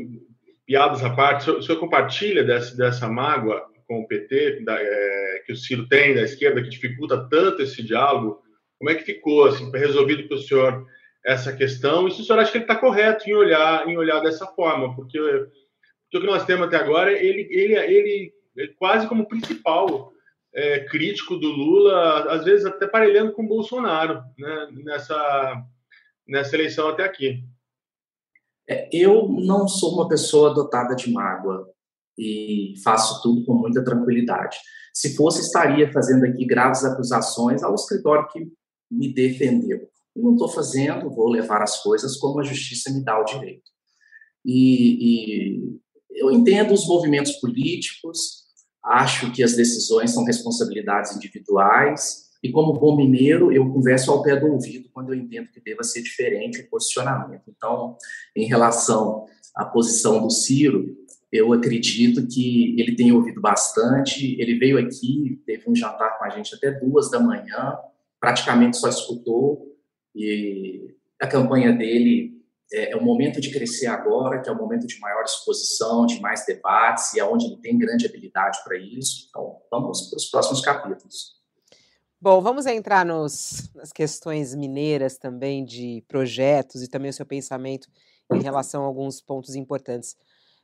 [0.66, 4.76] piadas à parte, o senhor, o senhor compartilha dessa, dessa mágoa com o PT, da,
[4.80, 8.42] é, que o Ciro tem da esquerda, que dificulta tanto esse diálogo?
[8.78, 10.87] Como é que ficou assim, resolvido para o senhor
[11.24, 12.09] essa questão?
[12.09, 14.94] E se o senhor acha que ele está correto em olhar, em olhar dessa forma?
[14.94, 20.12] Porque, porque o que nós temos até agora, ele, ele, ele é quase como principal
[20.54, 25.62] é, crítico do Lula, às vezes até parelhando com o Bolsonaro né, nessa,
[26.26, 27.44] nessa eleição até aqui.
[28.68, 31.68] É, eu não sou uma pessoa dotada de mágoa
[32.18, 34.57] e faço tudo com muita tranquilidade.
[34.92, 38.46] Se fosse, estaria fazendo aqui graves acusações ao escritório que
[38.90, 39.88] me defendeu.
[40.14, 43.68] Eu não estou fazendo, vou levar as coisas como a justiça me dá o direito.
[44.44, 45.81] E, e
[46.12, 48.44] eu entendo os movimentos políticos,
[48.85, 54.37] acho que as decisões são responsabilidades individuais, e como bom mineiro, eu converso ao pé
[54.37, 57.44] do ouvido quando eu entendo que deva ser diferente o posicionamento.
[57.48, 57.96] Então,
[58.37, 59.24] em relação
[59.57, 60.94] à posição do Ciro,
[61.33, 64.38] eu acredito que ele tem ouvido bastante.
[64.38, 67.78] Ele veio aqui, teve um jantar com a gente até duas da manhã,
[68.20, 69.74] praticamente só escutou.
[70.14, 74.87] E a campanha dele é, é o momento de crescer agora, que é o momento
[74.87, 79.28] de maior exposição, de mais debates, e é onde ele tem grande habilidade para isso.
[79.30, 81.42] Então, vamos para os próximos capítulos.
[82.24, 87.87] Bom, vamos entrar nos, nas questões mineiras também, de projetos e também o seu pensamento
[88.32, 90.16] em relação a alguns pontos importantes.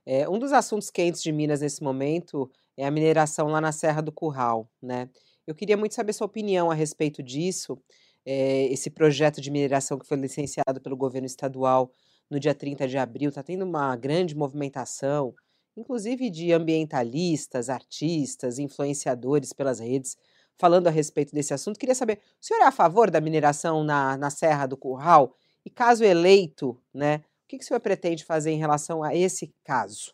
[0.07, 4.01] É, um dos assuntos quentes de Minas nesse momento é a mineração lá na Serra
[4.01, 5.11] do Curral, né?
[5.47, 7.79] Eu queria muito saber sua opinião a respeito disso.
[8.25, 11.93] É, esse projeto de mineração que foi licenciado pelo governo estadual
[12.31, 15.35] no dia 30 de abril está tendo uma grande movimentação,
[15.77, 20.17] inclusive de ambientalistas, artistas, influenciadores pelas redes
[20.61, 21.79] falando a respeito desse assunto.
[21.79, 25.35] Queria saber, o senhor é a favor da mineração na, na Serra do Curral?
[25.65, 29.53] E caso eleito, né, o que, que o senhor pretende fazer em relação a esse
[29.65, 30.13] caso?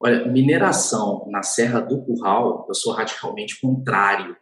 [0.00, 4.36] Olha, mineração na Serra do Curral, eu sou radicalmente contrário.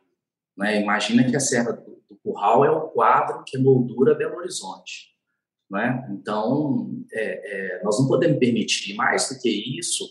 [0.56, 0.80] Né?
[0.80, 5.11] Imagina que a Serra do, do Curral é o quadro que moldura Belo Horizonte.
[5.70, 6.09] Né?
[6.12, 10.06] Então, é, é, nós não podemos permitir, mais do que isso,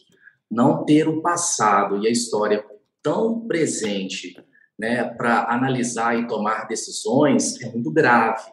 [0.51, 2.63] não ter o passado e a história
[3.01, 4.35] tão presente
[4.77, 8.51] né, para analisar e tomar decisões é muito grave.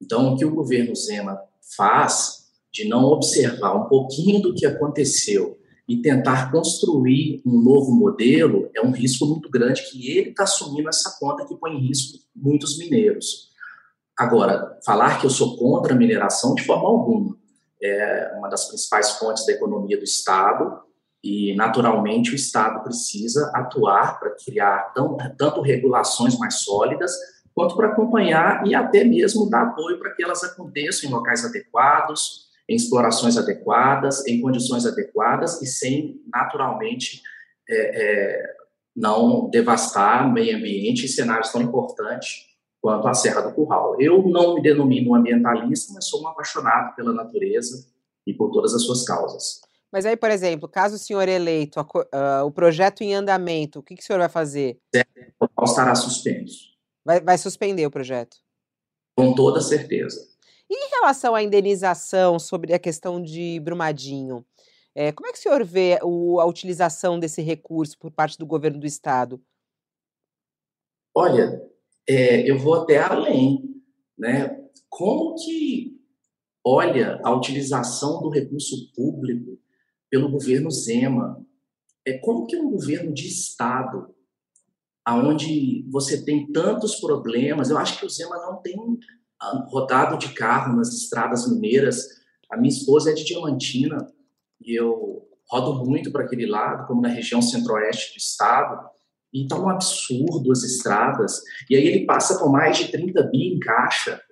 [0.00, 1.40] Então, o que o governo Zema
[1.76, 8.70] faz de não observar um pouquinho do que aconteceu e tentar construir um novo modelo
[8.74, 12.18] é um risco muito grande que ele está assumindo essa conta que põe em risco
[12.34, 13.52] muitos mineiros.
[14.16, 17.36] Agora, falar que eu sou contra a mineração de forma alguma
[17.82, 20.80] é uma das principais fontes da economia do Estado
[21.24, 27.16] e, naturalmente, o Estado precisa atuar para criar tão, tanto regulações mais sólidas,
[27.54, 32.50] quanto para acompanhar e até mesmo dar apoio para que elas aconteçam em locais adequados,
[32.68, 37.22] em explorações adequadas, em condições adequadas e sem, naturalmente,
[37.70, 38.56] é, é,
[38.94, 42.44] não devastar meio ambiente em cenários tão importantes
[42.82, 43.96] quanto a Serra do Curral.
[43.98, 47.86] Eu não me denomino ambientalista, mas sou um apaixonado pela natureza
[48.26, 49.64] e por todas as suas causas.
[49.94, 53.82] Mas aí, por exemplo, caso o senhor eleito, a, uh, o projeto em andamento, o
[53.82, 54.76] que, que o senhor vai fazer?
[55.62, 56.74] Estará suspenso.
[57.04, 58.38] Vai, vai suspender o projeto?
[59.16, 60.18] Com toda certeza.
[60.68, 64.44] E em relação à indenização sobre a questão de Brumadinho,
[64.96, 68.44] é, como é que o senhor vê o, a utilização desse recurso por parte do
[68.44, 69.40] governo do estado?
[71.14, 71.62] Olha,
[72.08, 73.80] é, eu vou até além,
[74.18, 74.60] né?
[74.88, 76.00] Como que
[76.64, 79.62] olha a utilização do recurso público
[80.14, 81.44] pelo governo Zema?
[82.06, 84.14] É como que um governo de estado,
[85.04, 88.76] aonde você tem tantos problemas, eu acho que o Zema não tem
[89.40, 92.06] ah, rodado de carro nas estradas mineiras.
[92.48, 94.06] A minha esposa é de Diamantina
[94.64, 98.88] e eu rodo muito para aquele lado, como na região centro-oeste do estado.
[99.32, 101.42] E está um absurdo as estradas.
[101.68, 104.22] E aí ele passa com mais de 30 bi em caixa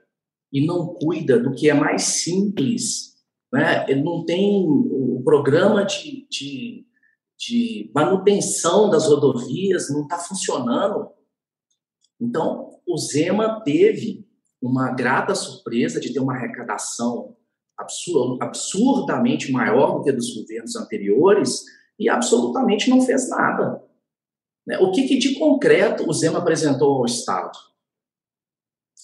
[0.53, 3.12] e não cuida do que é mais simples.
[3.53, 3.85] Né?
[3.89, 6.87] Ele não tem o programa de, de,
[7.39, 11.11] de manutenção das rodovias, não está funcionando.
[12.21, 14.27] Então, o Zema teve
[14.61, 17.37] uma grata surpresa de ter uma arrecadação
[18.41, 21.65] absurdamente maior do que a dos governos anteriores
[21.99, 23.83] e absolutamente não fez nada.
[24.67, 24.79] Né?
[24.79, 27.59] O que, que de concreto o Zema apresentou ao Estado?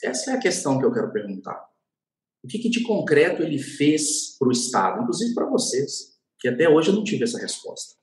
[0.02, 1.68] Essa é a questão que eu quero perguntar.
[2.42, 6.68] O que, que de concreto ele fez para o Estado, inclusive para vocês, que até
[6.68, 7.97] hoje eu não tive essa resposta.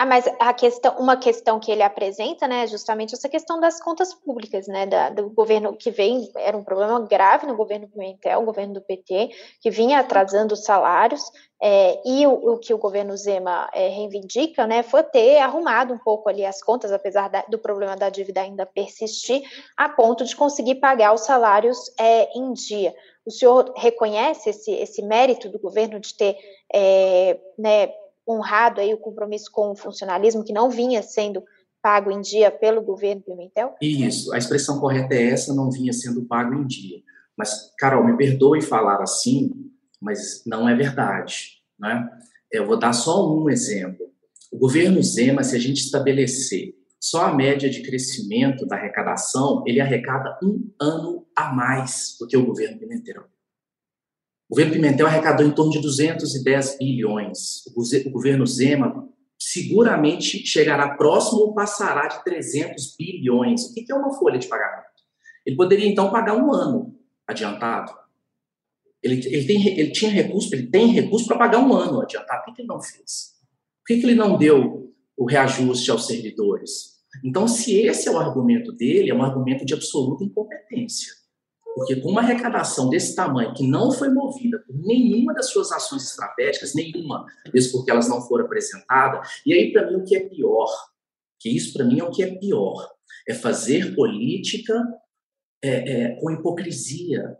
[0.00, 3.78] Ah, mas a questão, uma questão que ele apresenta, né, é justamente essa questão das
[3.82, 8.40] contas públicas, né, da, do governo que vem, era um problema grave no governo Pimentel,
[8.40, 9.28] o governo do PT,
[9.60, 11.20] que vinha atrasando os salários,
[11.62, 15.98] é, e o, o, que o governo Zema é, reivindica, né, foi ter arrumado um
[15.98, 19.42] pouco ali as contas, apesar da, do problema da dívida ainda persistir,
[19.76, 22.94] a ponto de conseguir pagar os salários é, em dia.
[23.26, 26.38] O senhor reconhece esse, esse mérito do governo de ter
[26.72, 27.92] é, né,
[28.28, 31.42] honrado aí o compromisso com o funcionalismo que não vinha sendo
[31.82, 33.74] pago em dia pelo governo Pimentel?
[33.80, 37.02] Isso, a expressão correta é essa, não vinha sendo pago em dia.
[37.36, 39.50] Mas, Carol, me perdoe falar assim,
[40.00, 41.62] mas não é verdade.
[41.78, 42.08] Né?
[42.52, 44.10] Eu vou dar só um exemplo.
[44.52, 49.80] O governo Zema, se a gente estabelecer só a média de crescimento da arrecadação, ele
[49.80, 53.24] arrecada um ano a mais do que o governo Pimentel.
[54.50, 57.62] O governo Pimentel arrecadou em torno de 210 bilhões.
[57.68, 59.08] O governo Zema
[59.38, 63.66] seguramente chegará próximo ou passará de 300 bilhões.
[63.66, 64.88] O que é uma folha de pagamento?
[65.46, 67.92] Ele poderia, então, pagar um ano adiantado.
[69.00, 72.44] Ele, ele, tem, ele tinha recurso, ele tem recurso para pagar um ano adiantado.
[72.44, 73.34] Por que ele não fez?
[73.86, 76.98] Por que ele não deu o reajuste aos servidores?
[77.24, 81.19] Então, se esse é o argumento dele, é um argumento de absoluta incompetência.
[81.74, 86.04] Porque com uma arrecadação desse tamanho, que não foi movida por nenhuma das suas ações
[86.04, 90.28] estratégicas, nenhuma, mesmo porque elas não foram apresentadas, e aí, para mim, o que é
[90.28, 90.68] pior,
[91.38, 92.90] que isso, para mim, é o que é pior,
[93.28, 94.74] é fazer política
[95.62, 97.36] é, é, com hipocrisia.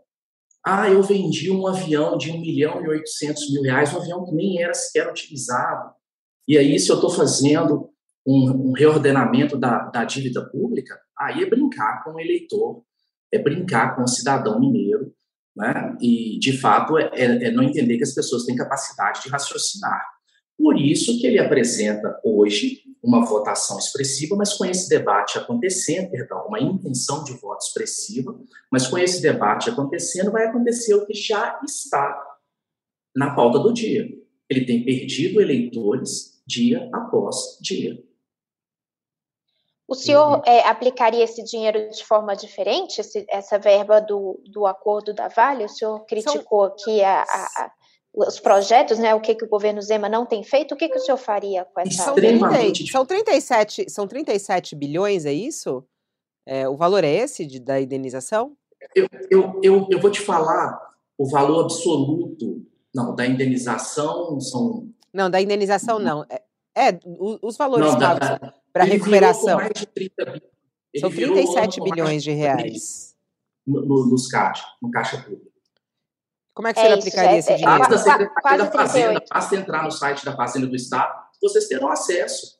[0.65, 4.33] Ah, eu vendi um avião de 1 milhão e 800 mil reais, um avião que
[4.33, 5.93] nem era sequer utilizado.
[6.47, 7.89] E aí, se eu estou fazendo
[8.25, 12.83] um, um reordenamento da, da dívida pública, aí é brincar com o eleitor
[13.31, 15.13] é brincar com o cidadão mineiro,
[15.55, 15.95] né?
[16.01, 20.01] E, de fato, é, é, é não entender que as pessoas têm capacidade de raciocinar.
[20.57, 26.45] Por isso que ele apresenta hoje uma votação expressiva, mas com esse debate acontecendo, perdão,
[26.47, 28.39] uma intenção de voto expressiva,
[28.71, 32.15] mas com esse debate acontecendo, vai acontecer o que já está
[33.15, 34.07] na pauta do dia.
[34.47, 38.03] Ele tem perdido eleitores dia após dia.
[39.91, 40.41] O senhor uhum.
[40.45, 45.65] é, aplicaria esse dinheiro de forma diferente, esse, essa verba do, do acordo da Vale?
[45.65, 46.63] O senhor criticou São...
[46.63, 47.71] aqui a, a, a,
[48.15, 49.13] os projetos, né?
[49.13, 50.73] O que, que o governo Zema não tem feito?
[50.73, 52.45] O que, que o senhor faria com essa são, 30,
[52.89, 55.83] são 37 São 37 bilhões, é isso?
[56.45, 58.55] É, o valor é esse de, da indenização?
[58.95, 60.79] Eu, eu, eu, eu vou te falar
[61.17, 62.65] o valor absoluto.
[62.95, 64.87] Não, da indenização são.
[65.13, 66.03] Não, da indenização uhum.
[66.03, 66.25] não.
[66.29, 66.41] É,
[66.77, 66.99] é
[67.41, 69.59] os valores não, pagos para recuperação.
[70.99, 73.15] São 37 bilhões de reais.
[73.65, 75.51] No, no, nos caixa, no caixa público.
[76.53, 77.79] Como é que é você aplicaria é, esse dinheiro?
[77.79, 82.59] Basta, da Fazenda, basta entrar no site da Fazenda do Estado, vocês terão acesso.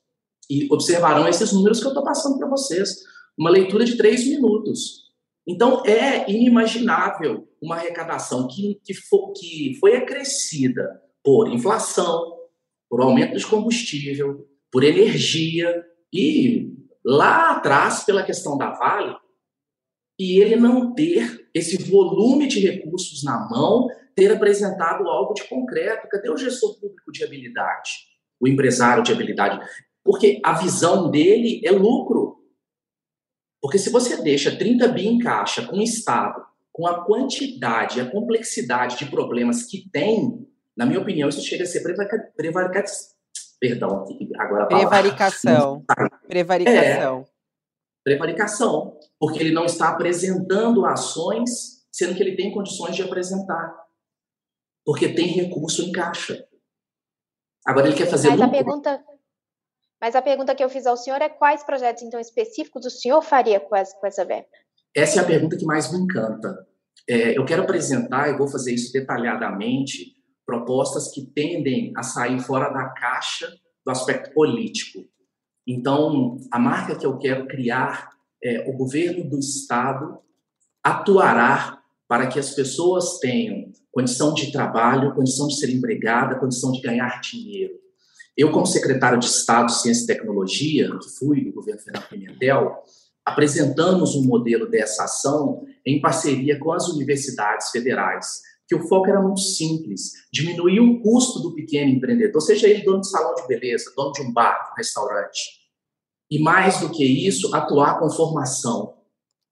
[0.49, 3.03] E observarão esses números que eu estou passando para vocês.
[3.37, 5.11] Uma leitura de três minutos.
[5.47, 12.37] Então, é inimaginável uma arrecadação que, que, for, que foi acrescida por inflação,
[12.89, 15.83] por aumento de combustível, por energia
[16.13, 19.15] e lá atrás pela questão da Vale
[20.19, 26.07] e ele não ter esse volume de recursos na mão, ter apresentado algo de concreto.
[26.07, 27.89] Cadê o gestor público de habilidade?
[28.39, 29.59] O empresário de habilidade?
[30.03, 32.37] Porque a visão dele é lucro.
[33.61, 38.09] Porque se você deixa 30 bi em caixa com o Estado, com a quantidade, a
[38.09, 41.81] complexidade de problemas que tem, na minha opinião, isso chega a ser.
[43.61, 44.03] Perdão,
[44.39, 45.85] agora a Prevaricação.
[46.27, 47.27] Prevaricação.
[48.03, 53.79] Prevaricação, porque ele não está apresentando ações, sendo que ele tem condições de apresentar.
[54.83, 56.43] Porque tem recurso em caixa.
[57.63, 58.29] Agora ele quer fazer.
[58.29, 58.49] Mas lucro.
[58.49, 59.03] a pergunta,
[60.01, 63.21] mas a pergunta que eu fiz ao senhor é quais projetos então específicos o senhor
[63.21, 64.47] faria com essa, com essa verba?
[64.95, 66.67] Essa é a pergunta que mais me encanta.
[67.07, 70.15] É, eu quero apresentar, e vou fazer isso detalhadamente,
[70.45, 73.51] propostas que tendem a sair fora da caixa
[73.85, 75.05] do aspecto político.
[75.65, 78.09] Então, a marca que eu quero criar
[78.43, 80.19] é o governo do Estado
[80.83, 86.81] atuará para que as pessoas tenham condição de trabalho, condição de ser empregada, condição de
[86.81, 87.73] ganhar dinheiro.
[88.35, 92.83] Eu, como secretário de Estado Ciência e Tecnologia, que fui do governo Fernando Pimentel,
[93.23, 99.21] apresentamos um modelo dessa ação em parceria com as universidades federais, que o foco era
[99.21, 103.91] muito simples, diminuir o custo do pequeno empreendedor, seja ele dono de salão de beleza,
[103.97, 105.41] dono de um bar, um restaurante.
[106.31, 108.97] E mais do que isso, atuar com formação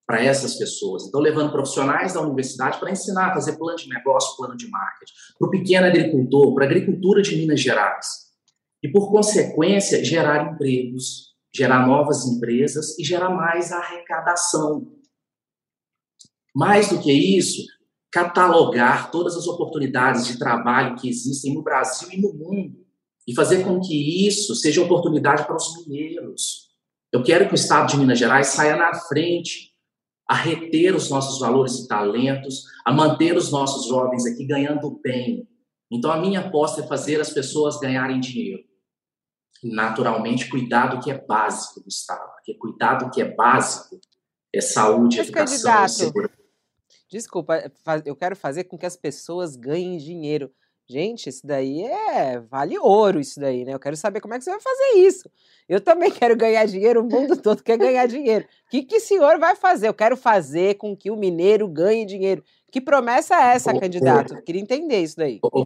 [0.07, 1.03] para essas pessoas.
[1.03, 5.13] Então, levando profissionais da universidade para ensinar a fazer plano de negócio, plano de marketing,
[5.37, 8.07] para o pequeno agricultor, para a agricultura de Minas Gerais.
[8.81, 14.93] E, por consequência, gerar empregos, gerar novas empresas e gerar mais arrecadação.
[16.55, 17.61] Mais do que isso,
[18.11, 22.85] catalogar todas as oportunidades de trabalho que existem no Brasil e no mundo
[23.27, 26.69] e fazer com que isso seja oportunidade para os mineiros.
[27.11, 29.69] Eu quero que o Estado de Minas Gerais saia na frente
[30.27, 35.47] a reter os nossos valores e talentos, a manter os nossos jovens aqui ganhando bem.
[35.91, 38.63] Então, a minha aposta é fazer as pessoas ganharem dinheiro.
[39.63, 43.99] Naturalmente, cuidar do que é básico do Estado, porque cuidar do que é básico
[44.53, 46.38] é saúde, Mas, educação, segurança.
[47.09, 47.71] Desculpa,
[48.05, 50.51] eu quero fazer com que as pessoas ganhem dinheiro.
[50.87, 52.39] Gente, isso daí é.
[52.39, 53.73] Vale ouro, isso daí, né?
[53.73, 55.29] Eu quero saber como é que você vai fazer isso.
[55.67, 58.45] Eu também quero ganhar dinheiro, o mundo todo quer ganhar dinheiro.
[58.45, 59.87] O que, que o senhor vai fazer?
[59.87, 62.43] Eu quero fazer com que o mineiro ganhe dinheiro.
[62.71, 64.35] Que promessa é essa, candidato?
[64.35, 65.39] Eu queria entender isso daí.
[65.43, 65.65] Ô,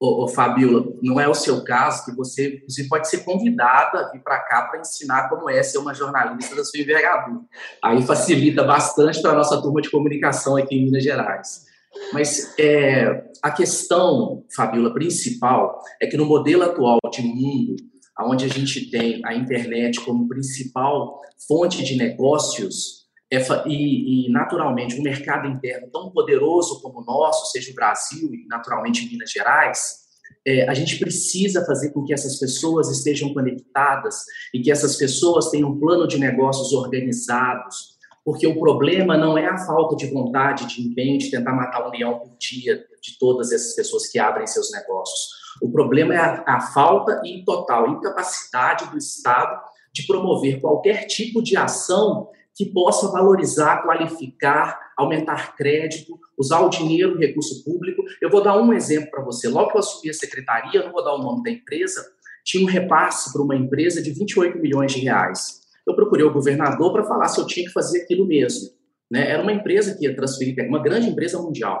[0.00, 4.22] ô, Fabiola, não é o seu caso que você, você pode ser convidada a vir
[4.22, 7.40] para cá para ensinar como é ser uma jornalista da sua envergadura.
[7.84, 11.66] Aí facilita bastante para a nossa turma de comunicação aqui em Minas Gerais.
[12.14, 17.76] Mas é, a questão, Fabiola, principal é que no modelo atual de mundo,
[18.20, 22.99] onde a gente tem a internet como principal fonte de negócios,
[23.32, 28.34] é, e, e, naturalmente, um mercado interno tão poderoso como o nosso, seja o Brasil
[28.34, 30.00] e naturalmente Minas Gerais,
[30.44, 35.50] é, a gente precisa fazer com que essas pessoas estejam conectadas e que essas pessoas
[35.50, 40.66] tenham um plano de negócios organizados, porque o problema não é a falta de vontade,
[40.66, 44.46] de empenho de tentar matar um leão por dia de todas essas pessoas que abrem
[44.46, 45.28] seus negócios.
[45.62, 49.60] O problema é a, a falta e total incapacidade do Estado
[49.92, 52.28] de promover qualquer tipo de ação
[52.60, 58.04] que possa valorizar, qualificar, aumentar crédito, usar o dinheiro, o recurso público.
[58.20, 59.48] Eu vou dar um exemplo para você.
[59.48, 62.04] Logo que eu assumi a secretaria, não vou dar o nome da empresa,
[62.44, 65.60] tinha um repasse para uma empresa de 28 milhões de reais.
[65.86, 68.68] Eu procurei o governador para falar se eu tinha que fazer aquilo mesmo.
[69.10, 69.30] Né?
[69.30, 71.80] Era uma empresa que ia transferir, uma grande empresa mundial,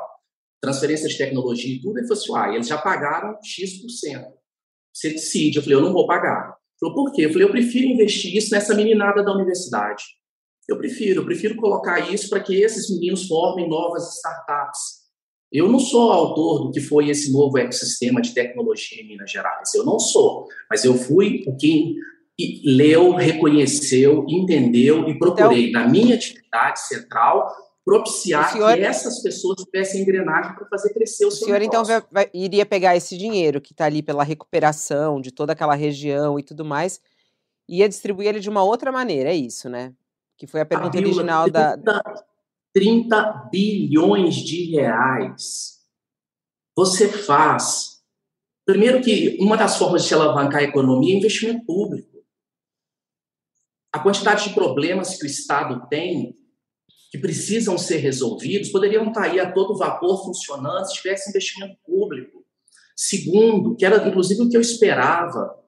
[0.62, 3.84] transferência de tecnologia e tudo, e falou assim, ah, eles já pagaram X%.
[4.94, 5.58] Você decide.
[5.58, 6.54] Eu falei, eu não vou pagar.
[6.80, 7.26] Falou, por quê?
[7.26, 10.02] Eu falei, eu prefiro investir isso nessa meninada da universidade.
[10.70, 15.00] Eu prefiro, eu prefiro colocar isso para que esses meninos formem novas startups.
[15.52, 19.74] Eu não sou autor do que foi esse novo ecossistema de tecnologia em Minas Gerais.
[19.74, 21.96] Eu não sou, mas eu fui o que
[22.64, 27.52] leu, reconheceu, entendeu e procurei, então, na minha atividade central,
[27.84, 31.82] propiciar senhor, que essas pessoas tivessem engrenagem para fazer crescer o seu O senhor, então,
[31.82, 31.96] negócio.
[31.96, 36.38] então, vai, iria pegar esse dinheiro que está ali pela recuperação de toda aquela região
[36.38, 37.00] e tudo mais,
[37.68, 39.92] ia distribuir ele de uma outra maneira, é isso, né?
[40.40, 42.24] Que foi a pergunta a original 30, da.
[42.72, 45.80] 30 bilhões de reais.
[46.74, 48.00] Você faz.
[48.64, 52.24] Primeiro, que uma das formas de se alavancar a economia é investimento público.
[53.92, 56.34] A quantidade de problemas que o Estado tem,
[57.10, 62.46] que precisam ser resolvidos, poderiam estar aí a todo vapor funcionando se tivesse investimento público.
[62.96, 65.59] Segundo, que era inclusive o que eu esperava,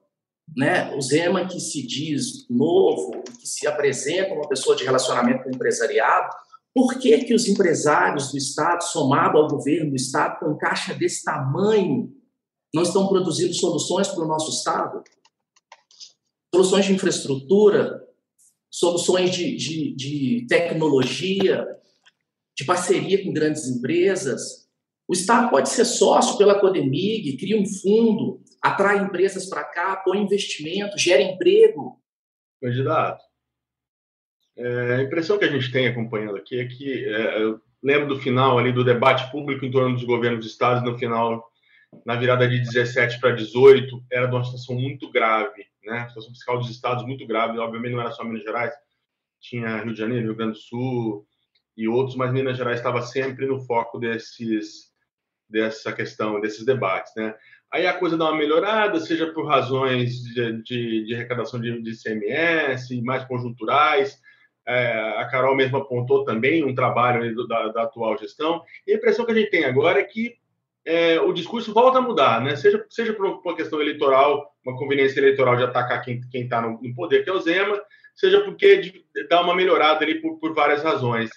[0.55, 5.49] né, o Zema que se diz novo, que se apresenta uma pessoa de relacionamento com
[5.49, 6.29] o empresariado,
[6.73, 11.23] por que, que os empresários do Estado, somado ao governo do Estado, com caixa desse
[11.23, 12.11] tamanho,
[12.73, 15.03] não estão produzindo soluções para o nosso Estado?
[16.53, 18.03] Soluções de infraestrutura,
[18.71, 21.63] soluções de, de, de tecnologia,
[22.57, 24.67] de parceria com grandes empresas.
[25.07, 30.19] O Estado pode ser sócio pela Codemig, cria um fundo, atrai empresas para cá, põe
[30.19, 32.01] investimento, gera emprego.
[32.61, 33.21] Candidato,
[34.55, 38.21] É, a impressão que a gente tem acompanhando aqui é que é, eu lembro do
[38.21, 41.43] final ali do debate público em torno dos governos de estados no final,
[42.05, 46.01] na virada de 17 para 18, era de uma situação muito grave, né?
[46.01, 48.73] A situação fiscal dos estados muito grave, obviamente não era só Minas Gerais,
[49.41, 51.27] tinha Rio de Janeiro, Rio Grande do Sul
[51.75, 54.93] e outros, mas Minas Gerais estava sempre no foco desses
[55.49, 57.35] dessa questão, desses debates, né?
[57.73, 61.91] Aí a coisa dá uma melhorada, seja por razões de, de, de arrecadação de, de
[61.99, 64.21] CMS, mais conjunturais.
[64.63, 68.61] É, a Carol mesmo apontou também um trabalho da, da, atual gestão.
[68.85, 70.35] E a impressão que a gente tem agora é que
[70.85, 72.55] é, o discurso volta a mudar, né?
[72.55, 76.93] Seja, seja por uma questão eleitoral, uma conveniência eleitoral de atacar quem está no, no,
[76.93, 77.81] poder, que é o Zema,
[78.13, 81.31] seja porque dá uma melhorada ali por, por várias razões.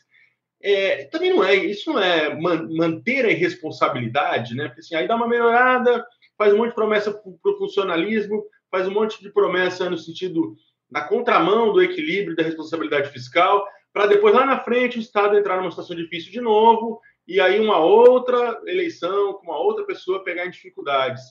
[0.63, 4.67] É, também não é, isso não é man, manter a irresponsabilidade, né?
[4.67, 6.05] Porque assim, aí dá uma melhorada,
[6.37, 10.57] faz um monte de promessa para o funcionalismo, faz um monte de promessa no sentido
[10.91, 15.57] na contramão do equilíbrio da responsabilidade fiscal, para depois lá na frente o Estado entrar
[15.57, 20.47] numa situação difícil de novo e aí uma outra eleição com uma outra pessoa pegar
[20.47, 21.23] em dificuldades.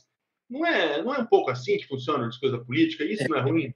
[0.49, 3.03] Não é, não é um pouco assim que funciona a coisa política?
[3.03, 3.73] Isso é, não é ruim?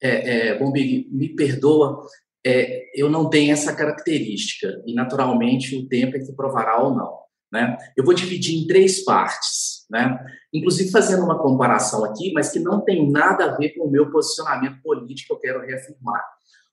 [0.00, 2.06] É, é, bom, Big, me perdoa,
[2.46, 7.18] é, eu não tenho essa característica e naturalmente o tempo é que provará ou não.
[7.52, 7.76] Né?
[7.96, 10.18] Eu vou dividir em três partes, né?
[10.52, 14.10] inclusive fazendo uma comparação aqui, mas que não tem nada a ver com o meu
[14.10, 16.22] posicionamento político, eu quero reafirmar.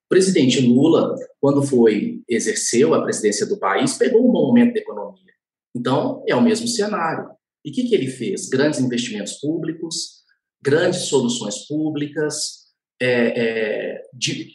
[0.05, 4.79] O presidente Lula, quando foi exerceu a presidência do país, pegou um bom momento da
[4.79, 5.33] economia.
[5.75, 7.29] Então, é o mesmo cenário.
[7.63, 8.47] E o que, que ele fez?
[8.47, 10.23] Grandes investimentos públicos,
[10.61, 12.65] grandes soluções públicas,
[13.01, 14.51] é, é, de,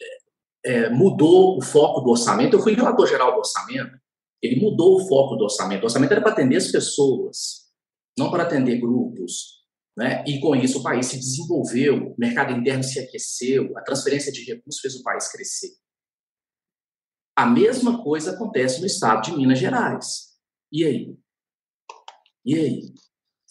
[0.64, 2.56] é, mudou o foco do orçamento.
[2.56, 3.98] Eu fui relator geral do orçamento,
[4.42, 5.82] ele mudou o foco do orçamento.
[5.82, 7.70] O orçamento era para atender as pessoas,
[8.18, 9.60] não para atender grupos.
[9.96, 10.24] Né?
[10.26, 14.44] E com isso o país se desenvolveu, o mercado interno se aqueceu, a transferência de
[14.44, 15.70] recursos fez o país crescer.
[17.36, 20.30] A mesma coisa acontece no estado de Minas Gerais.
[20.72, 21.16] E aí?
[22.44, 22.94] E aí?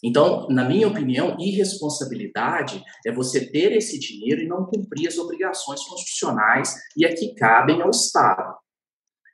[0.02, 5.82] Então, na minha opinião, irresponsabilidade é você ter esse dinheiro e não cumprir as obrigações
[5.84, 8.56] constitucionais e a que cabem ao Estado.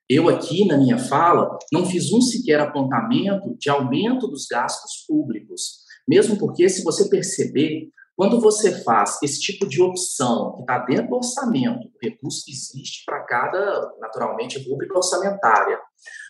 [0.08, 5.84] Eu aqui, na minha fala, não fiz um sequer apontamento de aumento dos gastos públicos,
[6.08, 11.08] mesmo porque, se você perceber, quando você faz esse tipo de opção que está dentro
[11.08, 15.78] do orçamento, o recurso que existe para cada, naturalmente, rubrica orçamentária,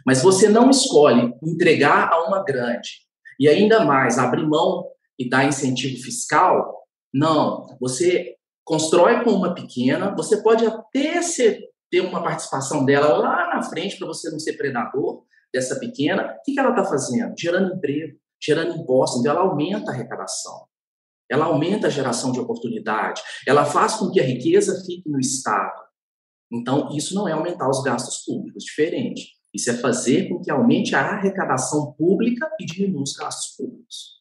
[0.07, 3.07] mas você não escolhe entregar a uma grande
[3.39, 4.87] e ainda mais abrir mão
[5.19, 11.61] e dar incentivo fiscal, não, você constrói com uma pequena, você pode até ser
[11.91, 16.43] ter uma participação dela lá na frente para você não ser predador dessa pequena, o
[16.45, 17.35] que, que ela está fazendo?
[17.39, 20.67] Gerando emprego, gerando impostos, então ela aumenta a arrecadação,
[21.31, 25.87] ela aumenta a geração de oportunidade, ela faz com que a riqueza fique no Estado.
[26.53, 29.35] Então, isso não é aumentar os gastos públicos, diferente.
[29.53, 34.17] Isso é fazer com que aumente a arrecadação pública e diminua os gastos públicos.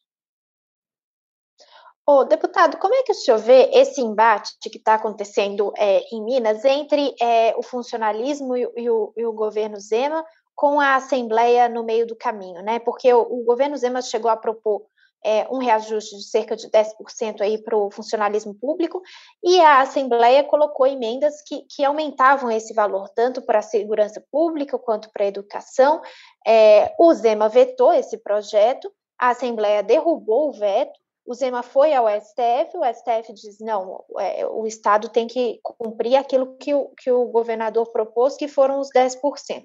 [2.08, 6.24] Ô, deputado, como é que o senhor vê esse embate que está acontecendo é, em
[6.24, 11.68] Minas entre é, o funcionalismo e, e, o, e, o, governo Zema com a Assembleia
[11.68, 12.78] no meio do caminho, né?
[12.78, 14.86] Porque o, o governo Zema chegou a propor
[15.24, 19.02] é, um reajuste de cerca de 10% aí para o funcionalismo público,
[19.42, 24.78] e a Assembleia colocou emendas que, que aumentavam esse valor, tanto para a segurança pública
[24.78, 26.00] quanto para a educação.
[26.46, 28.88] É, o Zema vetou esse projeto,
[29.18, 30.96] a Assembleia derrubou o veto,
[31.26, 36.14] o Zema foi ao STF, o STF diz: não, é, o Estado tem que cumprir
[36.14, 39.64] aquilo que o, que o governador propôs, que foram os 10%.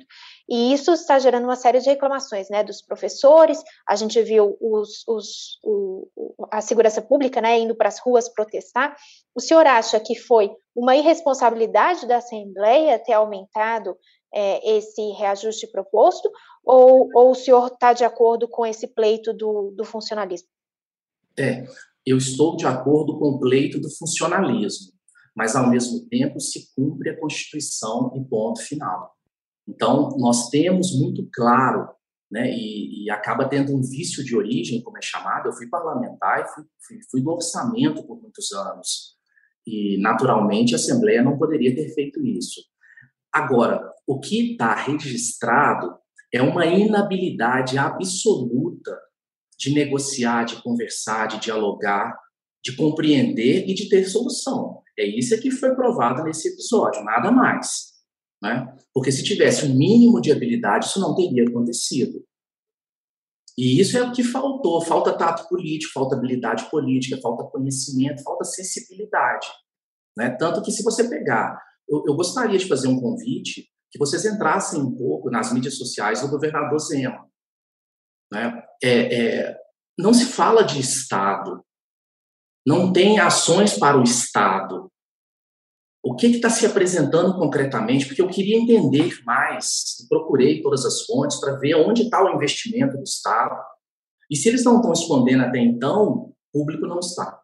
[0.49, 3.62] E isso está gerando uma série de reclamações né, dos professores.
[3.88, 6.07] A gente viu os, os, o,
[6.51, 8.95] a segurança pública né, indo para as ruas protestar.
[9.36, 13.95] O senhor acha que foi uma irresponsabilidade da Assembleia ter aumentado
[14.34, 16.32] é, esse reajuste proposto?
[16.66, 20.49] Ou, ou o senhor está de acordo com esse pleito do, do funcionalismo?
[21.41, 21.65] É,
[22.05, 24.93] eu estou de acordo com o pleito do funcionalismo,
[25.35, 29.15] mas ao mesmo tempo se cumpre a Constituição e ponto final.
[29.67, 31.89] Então, nós temos muito claro,
[32.31, 35.47] né, e, e, acaba tendo um vício de origem, como é chamado.
[35.47, 39.15] Eu fui parlamentar e fui, fui, fui orçamento por muitos anos.
[39.65, 42.61] E, naturalmente, a Assembleia não poderia ter feito isso.
[43.33, 45.95] Agora, o que está registrado
[46.33, 48.97] é uma inabilidade absoluta
[49.62, 52.18] de negociar, de conversar, de dialogar,
[52.64, 54.82] de compreender e de ter solução.
[54.97, 57.91] É isso que foi provado nesse episódio, nada mais.
[58.41, 58.76] Né?
[58.91, 62.26] Porque se tivesse um mínimo de habilidade, isso não teria acontecido.
[63.55, 68.43] E isso é o que faltou: falta tato político, falta habilidade política, falta conhecimento, falta
[68.43, 69.47] sensibilidade.
[70.18, 70.32] Né?
[70.32, 71.59] Tanto que, se você pegar
[71.91, 76.22] eu, eu gostaria de fazer um convite que vocês entrassem um pouco nas mídias sociais
[76.22, 77.30] do governador Zema.
[78.32, 78.61] Né?
[78.84, 79.57] É, é,
[79.97, 81.63] não se fala de Estado,
[82.65, 84.91] não tem ações para o Estado.
[86.03, 88.07] O que está se apresentando concretamente?
[88.07, 92.97] Porque eu queria entender mais, procurei todas as fontes para ver onde está o investimento
[92.97, 93.55] do Estado.
[94.29, 97.40] E se eles não estão escondendo até então, o público não está.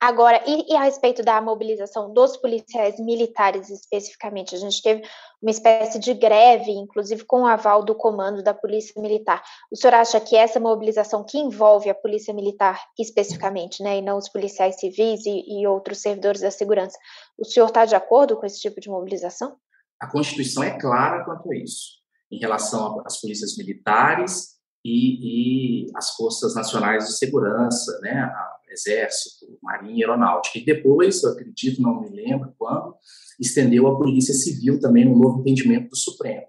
[0.00, 5.02] Agora, e, e, a respeito da mobilização dos policiais militares especificamente, a gente teve
[5.42, 9.42] uma espécie de greve, inclusive com o aval do comando da Polícia Militar.
[9.72, 14.18] O senhor acha que essa mobilização que envolve a Polícia Militar especificamente, né, e não
[14.18, 16.96] os policiais civis e, e outros servidores da segurança,
[17.36, 19.56] o senhor está de acordo com esse tipo de mobilização?
[20.00, 21.98] A Constituição é clara quanto a isso,
[22.30, 28.32] em relação às polícias militares e, e as forças nacionais de segurança, né,
[28.72, 30.58] Exército, Marinha Aeronáutica.
[30.58, 32.94] E depois, eu acredito, não me lembro quando,
[33.38, 36.46] estendeu a Polícia Civil também no novo entendimento do Supremo.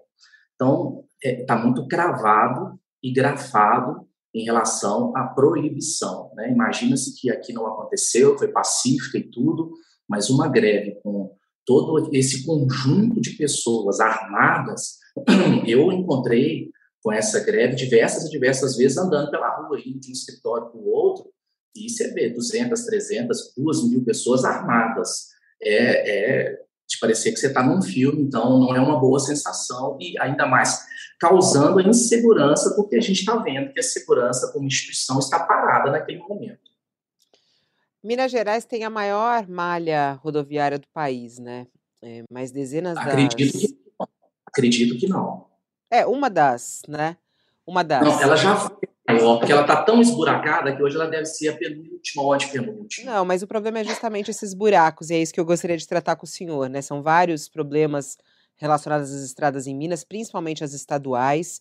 [0.54, 6.30] Então, está é, muito cravado e grafado em relação à proibição.
[6.34, 6.50] Né?
[6.50, 9.72] Imagina-se que aqui não aconteceu, foi pacífica e tudo,
[10.08, 11.34] mas uma greve com
[11.66, 14.98] todo esse conjunto de pessoas armadas,
[15.66, 16.70] eu encontrei
[17.02, 20.78] com essa greve diversas e diversas vezes andando pela rua, indo de um escritório para
[20.78, 21.30] o outro,
[21.74, 25.28] e você vê 200, 300, 2 mil pessoas armadas.
[25.62, 26.60] É, é
[26.90, 30.44] de parecer que você está num filme, então não é uma boa sensação e ainda
[30.44, 30.84] mais
[31.20, 35.92] causando a insegurança, porque a gente está vendo que a segurança como instituição está parada
[35.92, 36.58] naquele momento.
[38.02, 41.66] Minas Gerais tem a maior malha rodoviária do país, né?
[42.02, 43.60] É, mas dezenas acredito das...
[43.60, 43.78] Que,
[44.46, 45.46] acredito que não.
[45.90, 47.16] É, uma das, né?
[47.66, 48.02] Uma das.
[48.02, 48.88] Não, ela já foi
[49.18, 53.12] porque ela está tão esburacada que hoje ela deve ser a penúltima ou a antepenúltima.
[53.12, 55.86] Não, mas o problema é justamente esses buracos, e é isso que eu gostaria de
[55.86, 56.82] tratar com o senhor, né?
[56.82, 58.16] São vários problemas
[58.56, 61.60] relacionados às estradas em Minas, principalmente as estaduais.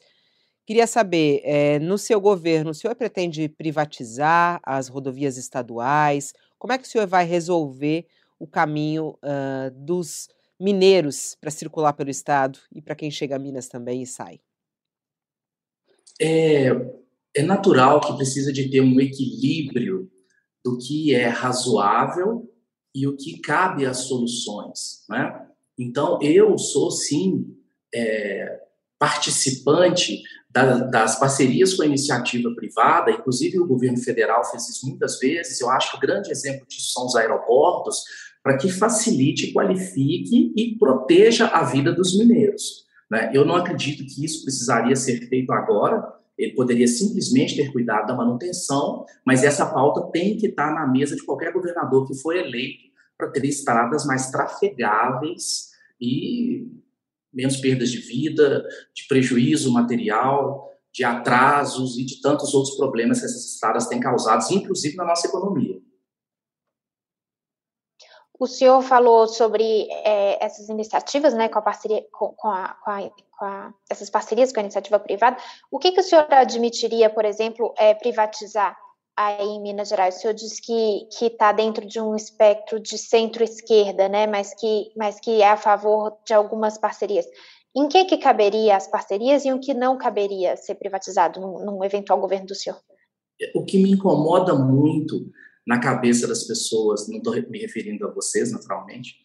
[0.65, 6.33] Queria saber, é, no seu governo, o senhor pretende privatizar as rodovias estaduais?
[6.59, 8.05] Como é que o senhor vai resolver
[8.37, 10.29] o caminho uh, dos
[10.59, 14.39] mineiros para circular pelo estado e para quem chega a Minas também e sai?
[16.21, 16.69] É,
[17.39, 20.09] é natural que precisa de ter um equilíbrio
[20.63, 22.51] do que é razoável
[22.93, 25.45] e o que cabe às soluções, né?
[25.77, 27.55] Então, eu sou, sim,
[27.95, 28.59] é,
[28.97, 35.17] participante da, das parcerias com a iniciativa privada, inclusive o governo federal fez isso muitas
[35.19, 38.03] vezes, eu acho que o grande exemplo disso são os aeroportos,
[38.43, 42.85] para que facilite, qualifique e proteja a vida dos mineiros.
[43.09, 43.31] Né?
[43.33, 48.15] Eu não acredito que isso precisaria ser feito agora, ele poderia simplesmente ter cuidado da
[48.15, 52.87] manutenção, mas essa pauta tem que estar na mesa de qualquer governador que for eleito
[53.17, 56.65] para ter estradas mais trafegáveis e
[57.33, 58.65] menos perdas de vida,
[58.95, 64.41] de prejuízo material, de atrasos e de tantos outros problemas que essas estradas têm causado,
[64.53, 65.77] inclusive na nossa economia.
[68.39, 72.89] O senhor falou sobre é, essas iniciativas, né, com a parceria, com, com, a, com,
[72.89, 73.01] a,
[73.37, 75.35] com a, essas parcerias com a iniciativa privada.
[75.69, 78.77] O que, que o senhor admitiria, por exemplo, é, privatizar
[79.17, 80.15] aí em Minas Gerais?
[80.15, 84.89] O senhor disse que que está dentro de um espectro de centro-esquerda, né, mas que
[84.95, 87.25] mas que é a favor de algumas parcerias.
[87.75, 91.83] Em que que caberia as parcerias e o que não caberia ser privatizado num, num
[91.83, 92.79] eventual governo do senhor?
[93.53, 95.29] O que me incomoda muito
[95.69, 99.17] na cabeça das pessoas, não estou me referindo a vocês, naturalmente,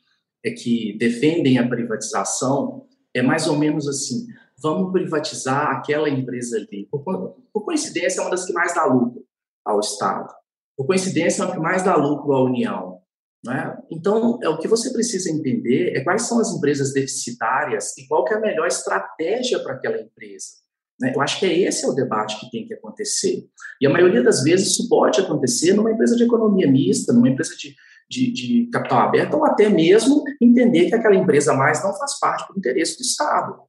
[0.45, 4.27] é que defendem a privatização, é mais ou menos assim:
[4.63, 6.87] vamos privatizar aquela empresa ali.
[6.91, 7.03] Por,
[7.51, 9.25] por coincidência, é uma das que mais dá lucro
[9.65, 10.35] ao Estado.
[10.77, 13.01] Por coincidência, é uma que mais dá lucro à União.
[13.43, 13.79] Né?
[13.91, 18.23] Então, é o que você precisa entender é quais são as empresas deficitárias e qual
[18.29, 20.64] é a melhor estratégia para aquela empresa.
[21.01, 21.13] Né?
[21.15, 23.47] Eu acho que é esse é o debate que tem que acontecer.
[23.81, 27.55] E a maioria das vezes isso pode acontecer numa empresa de economia mista, numa empresa
[27.57, 27.75] de,
[28.09, 32.53] de, de capital aberto, ou até mesmo entender que aquela empresa mais não faz parte
[32.53, 33.63] do interesse do Estado.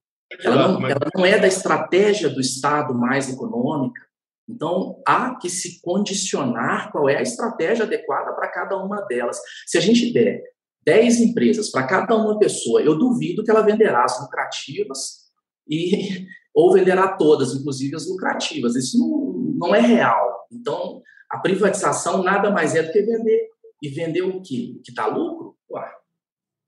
[0.43, 4.01] Ela não, ela não é da estratégia do Estado mais econômica.
[4.47, 9.39] Então, há que se condicionar qual é a estratégia adequada para cada uma delas.
[9.65, 10.41] Se a gente der
[10.85, 15.25] 10 empresas para cada uma pessoa, eu duvido que ela venderá as lucrativas
[15.67, 18.75] e ou venderá todas, inclusive as lucrativas.
[18.75, 20.47] Isso não, não é real.
[20.51, 23.49] Então, a privatização nada mais é do que vender.
[23.81, 24.79] E vender o quê?
[24.83, 25.55] Que dá lucro?
[25.69, 25.91] Ué.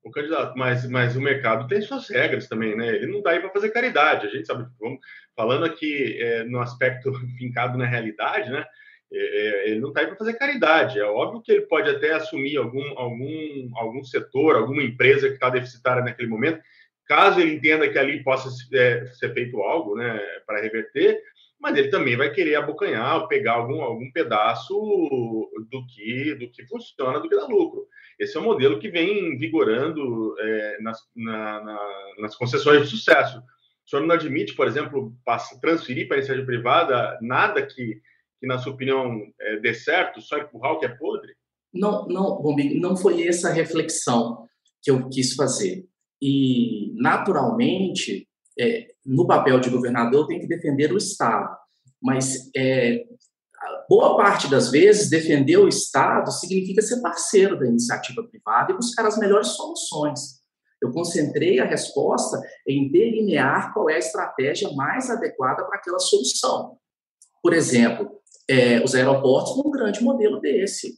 [0.04, 2.86] O candidato, mas, mas o mercado tem suas regras também, né?
[2.88, 4.26] Ele não está aí para fazer caridade.
[4.26, 5.00] A gente sabe, vamos
[5.34, 8.64] falando aqui é, no aspecto fincado na realidade, né?
[9.12, 10.98] é, é, ele não está aí para fazer caridade.
[10.98, 15.48] É óbvio que ele pode até assumir algum, algum, algum setor, alguma empresa que está
[15.48, 16.60] deficitária naquele momento,
[17.08, 21.20] caso ele entenda que ali possa é, ser feito algo né, para reverter,
[21.58, 24.74] mas ele também vai querer abocanhar, pegar algum, algum pedaço
[25.70, 27.86] do que, do que funciona, do que dá lucro.
[28.18, 31.88] Esse é o modelo que vem vigorando é, nas, na, na,
[32.18, 33.38] nas concessões de sucesso.
[33.38, 35.12] O senhor não admite, por exemplo,
[35.60, 38.00] transferir para a iniciativa privada nada que,
[38.38, 41.32] que na sua opinião, é, dê certo, só empurrar o que é podre?
[41.72, 42.42] Não, não,
[42.74, 44.46] não foi essa reflexão
[44.82, 45.87] que eu quis fazer.
[46.20, 51.56] E, naturalmente, é, no papel de governador, tem que defender o Estado.
[52.02, 53.04] Mas é,
[53.88, 59.06] boa parte das vezes, defender o Estado significa ser parceiro da iniciativa privada e buscar
[59.06, 60.38] as melhores soluções.
[60.80, 66.76] Eu concentrei a resposta em delinear qual é a estratégia mais adequada para aquela solução.
[67.42, 68.08] Por exemplo,
[68.48, 70.96] é, os aeroportos um grande modelo desse.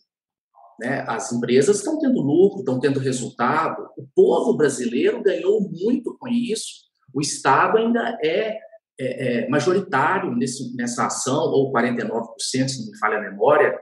[0.80, 1.04] Né?
[1.06, 3.88] As empresas estão tendo lucro, estão tendo resultado.
[3.96, 6.88] O povo brasileiro ganhou muito com isso.
[7.12, 8.56] O Estado ainda é,
[8.98, 13.78] é, é majoritário nesse, nessa ação, ou 49%, se não me falha a memória.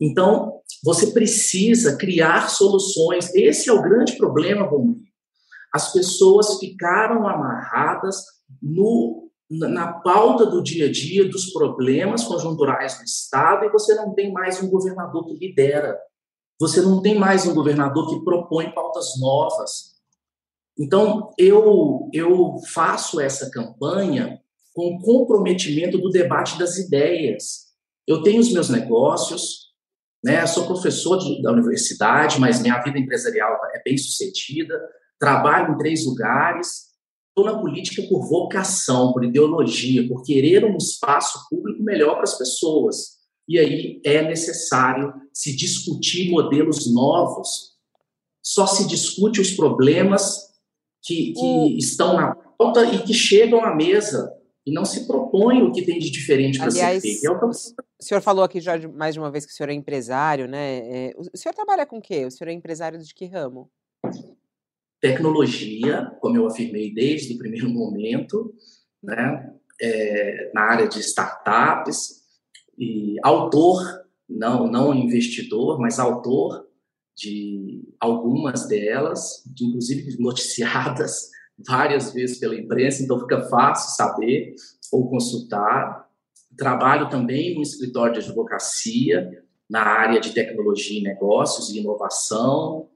[0.00, 3.34] Então, você precisa criar soluções.
[3.34, 5.00] Esse é o grande problema, Romero.
[5.72, 8.16] As pessoas ficaram amarradas
[8.60, 14.12] no, na pauta do dia a dia dos problemas conjunturais do Estado e você não
[14.12, 15.98] tem mais um governador que lidera.
[16.60, 19.92] Você não tem mais um governador que propõe pautas novas.
[20.78, 24.40] Então, eu, eu faço essa campanha
[24.74, 27.72] com comprometimento do debate das ideias.
[28.06, 29.72] Eu tenho os meus negócios,
[30.24, 30.46] né?
[30.46, 34.80] sou professor de, da universidade, mas minha vida empresarial é bem sucedida,
[35.18, 36.92] trabalho em três lugares,
[37.28, 42.36] estou na política por vocação, por ideologia, por querer um espaço público melhor para as
[42.36, 43.21] pessoas.
[43.52, 47.76] E aí é necessário se discutir modelos novos.
[48.42, 50.54] Só se discute os problemas
[51.02, 54.32] que, que estão na pauta e que chegam à mesa
[54.64, 57.26] e não se propõe o que tem de diferente para ser feito.
[57.26, 59.68] É o, o senhor falou aqui já de, mais de uma vez que o senhor
[59.68, 60.78] é empresário, né?
[61.08, 62.24] É, o senhor trabalha com o quê?
[62.24, 63.70] O senhor é empresário de que ramo?
[64.98, 68.54] Tecnologia, como eu afirmei desde o primeiro momento,
[69.02, 69.52] né?
[69.78, 72.21] É, na área de startups,
[72.78, 73.82] e autor,
[74.28, 76.66] não, não investidor, mas autor
[77.14, 81.30] de algumas delas, de, inclusive noticiadas
[81.66, 84.54] várias vezes pela imprensa, então fica fácil saber
[84.90, 86.08] ou consultar.
[86.56, 92.88] Trabalho também no escritório de advocacia, na área de tecnologia e negócios e inovação.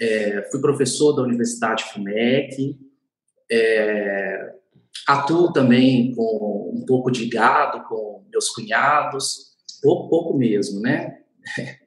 [0.00, 2.78] É, fui professor da Universidade FUMEC.
[3.50, 4.54] É,
[5.06, 11.18] atuo também com um pouco de gado, com meus cunhados, pouco, pouco mesmo, né?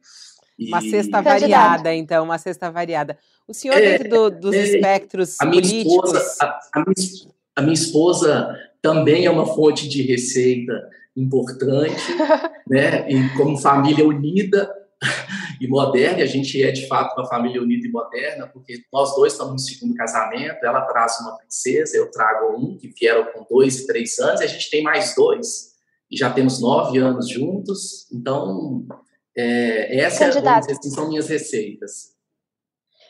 [0.58, 0.70] E...
[0.70, 3.18] Uma cesta variada, então, uma cesta variada.
[3.46, 6.14] O senhor, é, dentro do, dos é, espectros a minha políticos...
[6.14, 6.96] Esposa, a, a, minha,
[7.58, 12.02] a, minha, esposa também é uma fonte de receita importante,
[12.70, 13.06] né?
[13.12, 14.74] E como família unida
[15.60, 19.34] e moderna, a gente é, de fato, uma família unida e moderna, porque nós dois
[19.34, 23.80] estamos no segundo casamento, ela traz uma princesa, eu trago um, que vieram com dois
[23.80, 25.76] e três anos, e a gente tem mais dois,
[26.10, 28.86] e já temos nove anos juntos, então
[29.36, 30.72] é, essa Candidato.
[30.72, 32.16] Assim, são minhas receitas.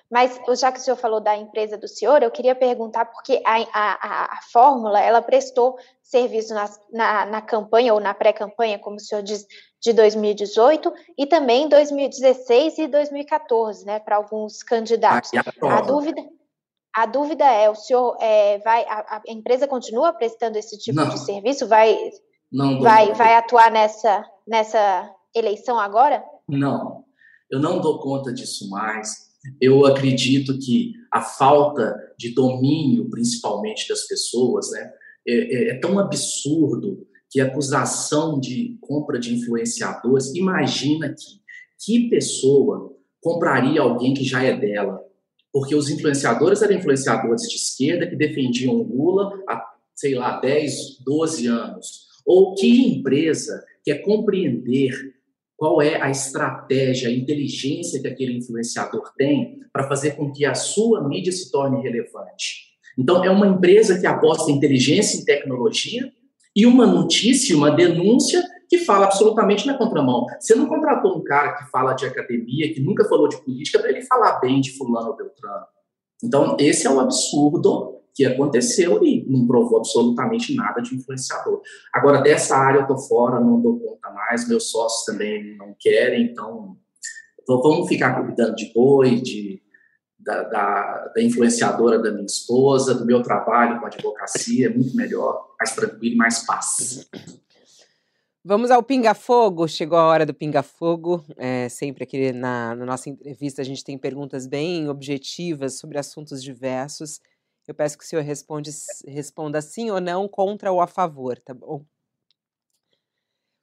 [0.10, 3.56] Mas já que o senhor falou da empresa do senhor, eu queria perguntar porque a,
[3.74, 9.00] a, a fórmula ela prestou serviço na, na, na campanha ou na pré-campanha, como o
[9.00, 9.46] senhor diz,
[9.86, 15.30] de 2018 e também 2016 e 2014, né, para alguns candidatos.
[15.62, 16.24] A dúvida,
[16.92, 21.10] a dúvida é, o senhor é, vai, a, a, empresa continua prestando esse tipo não.
[21.10, 21.68] de serviço?
[21.68, 21.96] Vai,
[22.52, 26.24] não, vai, vai atuar nessa, nessa eleição agora?
[26.50, 27.04] Não,
[27.52, 29.26] eu não dou conta disso mais.
[29.62, 34.92] Eu acredito que a falta de domínio, principalmente das pessoas, né,
[35.28, 41.46] é, é, é tão absurdo que acusação de compra de influenciadores, imagina que
[41.84, 45.02] que pessoa compraria alguém que já é dela?
[45.52, 49.64] Porque os influenciadores eram influenciadores de esquerda que defendiam Lula há,
[49.94, 52.06] sei lá, 10, 12 anos.
[52.26, 55.14] Ou que empresa quer compreender
[55.56, 60.54] qual é a estratégia, a inteligência que aquele influenciador tem para fazer com que a
[60.54, 62.76] sua mídia se torne relevante.
[62.98, 66.12] Então, é uma empresa que aposta em inteligência e tecnologia
[66.56, 70.26] e uma notícia, uma denúncia que fala absolutamente na contramão.
[70.40, 73.90] Você não contratou um cara que fala de academia, que nunca falou de política, para
[73.90, 75.66] ele falar bem de fulano ou beltrano.
[76.24, 81.62] Então, esse é o absurdo que aconteceu e não provou absolutamente nada de influenciador.
[81.94, 86.32] Agora, dessa área eu estou fora, não dou conta mais, meus sócios também não querem,
[86.32, 86.78] então,
[87.42, 89.62] então vamos ficar cuidando de boi, de,
[90.26, 95.54] da, da, da, influenciadora da minha esposa, do meu trabalho com advocacia, é muito melhor,
[95.60, 97.08] mais tranquilo e mais paz.
[98.44, 99.68] Vamos ao Pinga Fogo.
[99.68, 101.24] Chegou a hora do Pinga Fogo.
[101.38, 106.44] É, sempre aqui na, na nossa entrevista a gente tem perguntas bem objetivas sobre assuntos
[106.44, 107.22] diversos.
[107.68, 108.72] Eu peço que o senhor responde,
[109.08, 111.84] responda sim ou não, contra ou a favor, tá bom?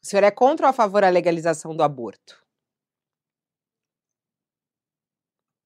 [0.03, 2.42] O senhor é contra ou a favor a legalização do aborto?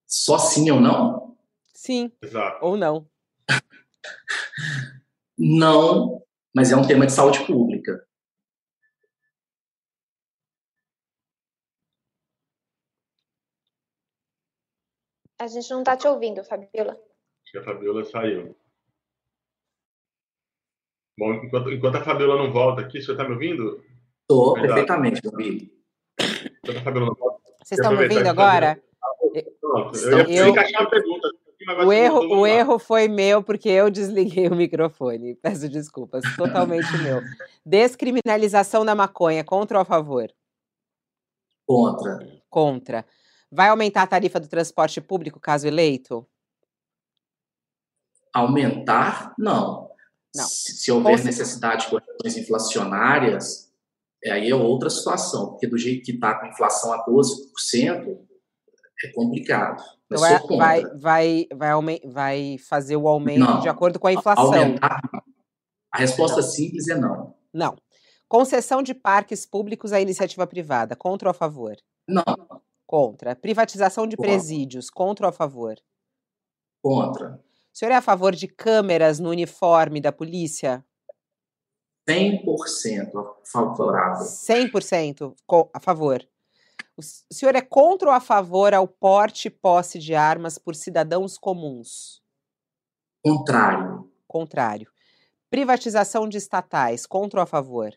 [0.06, 1.36] Só sim ou não?
[1.74, 2.12] Sim.
[2.22, 2.64] Exato.
[2.64, 3.08] Ou não?
[5.38, 6.22] não,
[6.54, 8.06] mas é um tema de saúde pública.
[15.38, 16.98] A gente não está te ouvindo, Fabiola
[17.56, 18.56] que a Fabiola saiu.
[21.18, 23.82] Bom, enquanto, enquanto a Fabiola não volta aqui, você está me ouvindo?
[24.22, 25.70] Estou perfeitamente ouvindo.
[26.20, 27.42] Enquanto a Fabiola não volta.
[27.64, 28.82] Vocês estão me ouvindo agora?
[29.60, 30.48] Pronto, eu ia eu...
[30.48, 31.28] encaixar uma pergunta.
[31.84, 35.34] O erro, o erro foi meu porque eu desliguei o microfone.
[35.42, 37.20] Peço desculpas, totalmente meu.
[37.64, 40.30] Descriminalização da maconha, contra ou a favor?
[41.66, 42.42] Contra.
[42.48, 43.06] Contra.
[43.50, 46.26] Vai aumentar a tarifa do transporte público caso eleito?
[48.32, 49.90] Aumentar, não.
[50.34, 50.44] não.
[50.44, 53.72] Se, se houver necessidade de correções inflacionárias,
[54.22, 58.18] é, aí é outra situação, porque do jeito que está com a inflação a 12%,
[59.04, 59.82] é complicado.
[60.06, 60.20] Então
[60.56, 63.60] vai, vai, vai, vai fazer o aumento não.
[63.60, 64.46] de acordo com a inflação.
[64.46, 65.00] Aumentar,
[65.92, 66.48] a resposta não.
[66.48, 67.34] simples é não.
[67.52, 67.76] Não.
[68.28, 71.76] Concessão de parques públicos à iniciativa privada, contra ou a favor?
[72.08, 72.24] Não.
[72.86, 73.36] Contra.
[73.36, 75.76] Privatização de presídios, contra ou a favor?
[76.82, 77.40] Contra.
[77.72, 80.84] O senhor é a favor de câmeras no uniforme da polícia?
[82.08, 83.10] 100%
[83.44, 84.24] favorável.
[84.24, 85.34] 100%
[85.74, 86.26] a favor.
[86.96, 91.36] O senhor é contra ou a favor ao porte e posse de armas por cidadãos
[91.36, 92.22] comuns?
[93.22, 94.10] Contrário.
[94.26, 94.90] Contrário.
[95.50, 97.92] Privatização de estatais, contra ou a favor?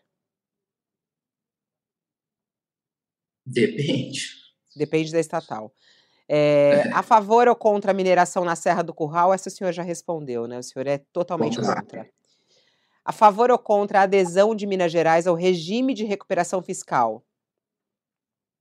[3.46, 4.28] Depende.
[4.76, 5.72] Depende da estatal.
[6.28, 9.32] É, a favor ou contra a mineração na Serra do Curral?
[9.32, 10.58] Essa o senhor já respondeu, né?
[10.58, 12.08] O senhor é totalmente contra.
[13.04, 17.24] A favor ou contra a adesão de Minas Gerais ao regime de recuperação fiscal?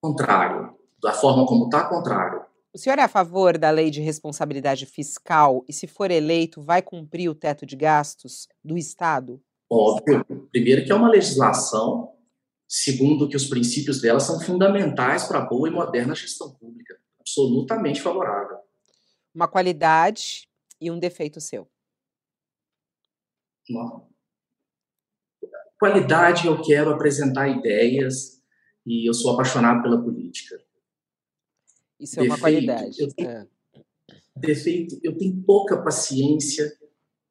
[0.01, 0.77] Contrário.
[1.01, 2.45] Da forma como está, contrário.
[2.73, 6.81] O senhor é a favor da lei de responsabilidade fiscal e, se for eleito, vai
[6.81, 9.41] cumprir o teto de gastos do Estado?
[9.69, 10.23] Óbvio.
[10.51, 12.13] Primeiro, que é uma legislação,
[12.67, 18.01] segundo, que os princípios dela são fundamentais para a boa e moderna gestão pública absolutamente
[18.01, 18.57] favorável.
[19.33, 20.47] Uma qualidade
[20.81, 21.67] e um defeito seu.
[25.79, 28.38] Qualidade, eu quero apresentar ideias
[28.85, 30.59] e eu sou apaixonado pela política.
[31.99, 33.01] Isso defeito, é uma qualidade.
[33.01, 33.47] Eu tenho, é.
[34.35, 36.71] Defeito, eu tenho pouca paciência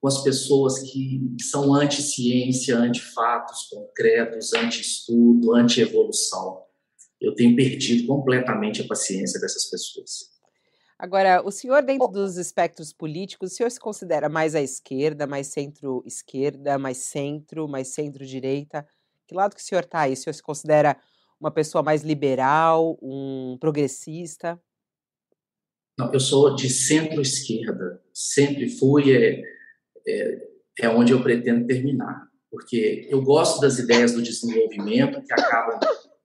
[0.00, 6.68] com as pessoas que são anti-ciência, anti-fatos concretos, anti-estudo, anti-evolução
[7.20, 10.30] eu tenho perdido completamente a paciência dessas pessoas.
[10.98, 15.48] Agora, o senhor, dentro dos espectros políticos, o senhor se considera mais à esquerda, mais
[15.48, 18.86] centro-esquerda, mais centro, mais centro-direita?
[19.26, 20.14] Que lado que o senhor está aí?
[20.14, 20.96] O senhor se considera
[21.40, 24.60] uma pessoa mais liberal, um progressista?
[25.98, 28.00] Não, eu sou de centro-esquerda.
[28.12, 29.42] Sempre fui, é,
[30.06, 30.48] é,
[30.80, 32.28] é onde eu pretendo terminar.
[32.50, 35.78] Porque eu gosto das ideias do desenvolvimento que acabam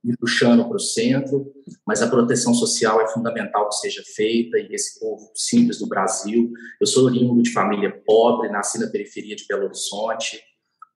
[0.03, 1.51] me puxando para o centro,
[1.87, 6.51] mas a proteção social é fundamental que seja feita e esse povo simples do Brasil.
[6.79, 10.41] Eu sou oriundo de família pobre, nasci na periferia de Belo Horizonte,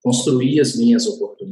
[0.03, 1.46] construí as minhas oportunidades,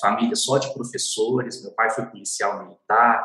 [0.00, 3.24] família só de professores, meu pai foi policial militar,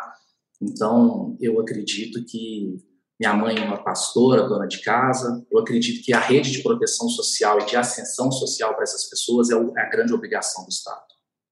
[0.61, 2.77] então eu acredito que
[3.19, 7.07] minha mãe é uma pastora, dona de casa, eu acredito que a rede de proteção
[7.07, 11.03] social e de ascensão social para essas pessoas é, é a grande obrigação do Estado.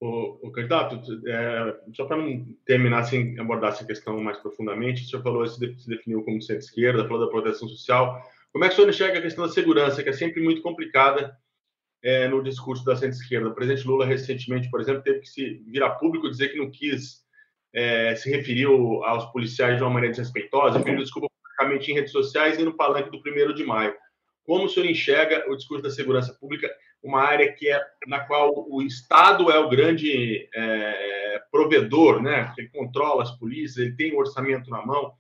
[0.02, 2.18] O, o candidato, é, só para
[2.66, 7.04] terminar sem assim, abordar essa questão mais profundamente, o senhor falou, se definiu como centro-esquerda,
[7.08, 8.20] falou da proteção social.
[8.52, 11.38] Como é que o senhor enxerga a questão da segurança, que é sempre muito complicada
[12.04, 13.50] é, no discurso da centro-esquerda?
[13.50, 17.24] O presidente Lula, recentemente, por exemplo, teve que se virar público dizer que não quis
[17.74, 22.58] é, se referiu aos policiais de uma maneira desrespeitosa, pediu desculpa publicamente em redes sociais
[22.58, 23.96] e no palanque do 1 de maio.
[24.44, 26.70] Como o senhor enxerga o discurso da segurança pública
[27.02, 32.54] uma área que é na qual o Estado é o grande é, provedor, né?
[32.58, 35.14] Ele controla as polícias, ele tem o orçamento na mão.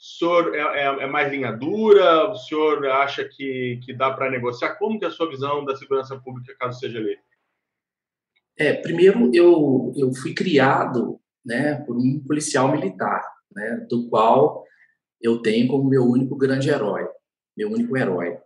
[0.00, 2.30] O senhor é, é, é mais linha dura?
[2.30, 4.76] O senhor acha que, que dá para negociar?
[4.76, 7.22] Como que é a sua visão da segurança pública caso seja eleito?
[8.56, 13.22] É, primeiro, eu, eu fui criado né, por um policial militar,
[13.54, 14.64] né, do qual
[15.20, 17.06] eu tenho como meu único grande herói,
[17.54, 18.38] meu único herói.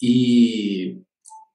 [0.00, 0.98] E,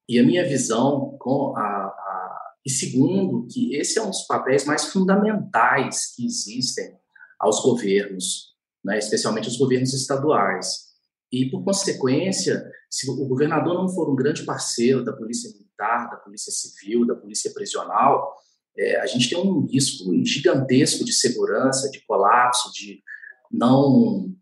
[0.08, 4.64] e a minha visão com a, a e segundo que esse é um dos papéis
[4.64, 6.96] mais fundamentais que existem
[7.40, 10.88] aos governos, né, especialmente os governos estaduais.
[11.30, 16.16] E por consequência, se o governador não for um grande parceiro da polícia militar, da
[16.16, 18.34] polícia civil, da polícia prisional,
[18.76, 23.02] é, a gente tem um risco gigantesco de segurança, de colapso, de
[23.50, 24.32] não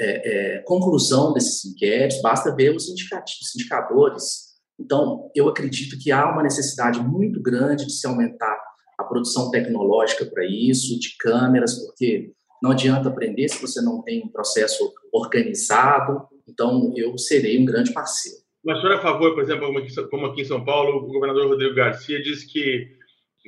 [0.00, 4.52] é, é, conclusão desses inquéritos, basta ver os indicadores.
[4.80, 8.58] Então, eu acredito que há uma necessidade muito grande de se aumentar
[8.98, 12.32] a produção tecnológica para isso, de câmeras, porque
[12.62, 16.28] não adianta aprender se você não tem um processo organizado.
[16.48, 18.38] Então, eu serei um grande parceiro.
[18.64, 19.68] Mas o senhor é a favor, por exemplo,
[20.08, 22.96] como aqui em São Paulo, o governador Rodrigo Garcia disse que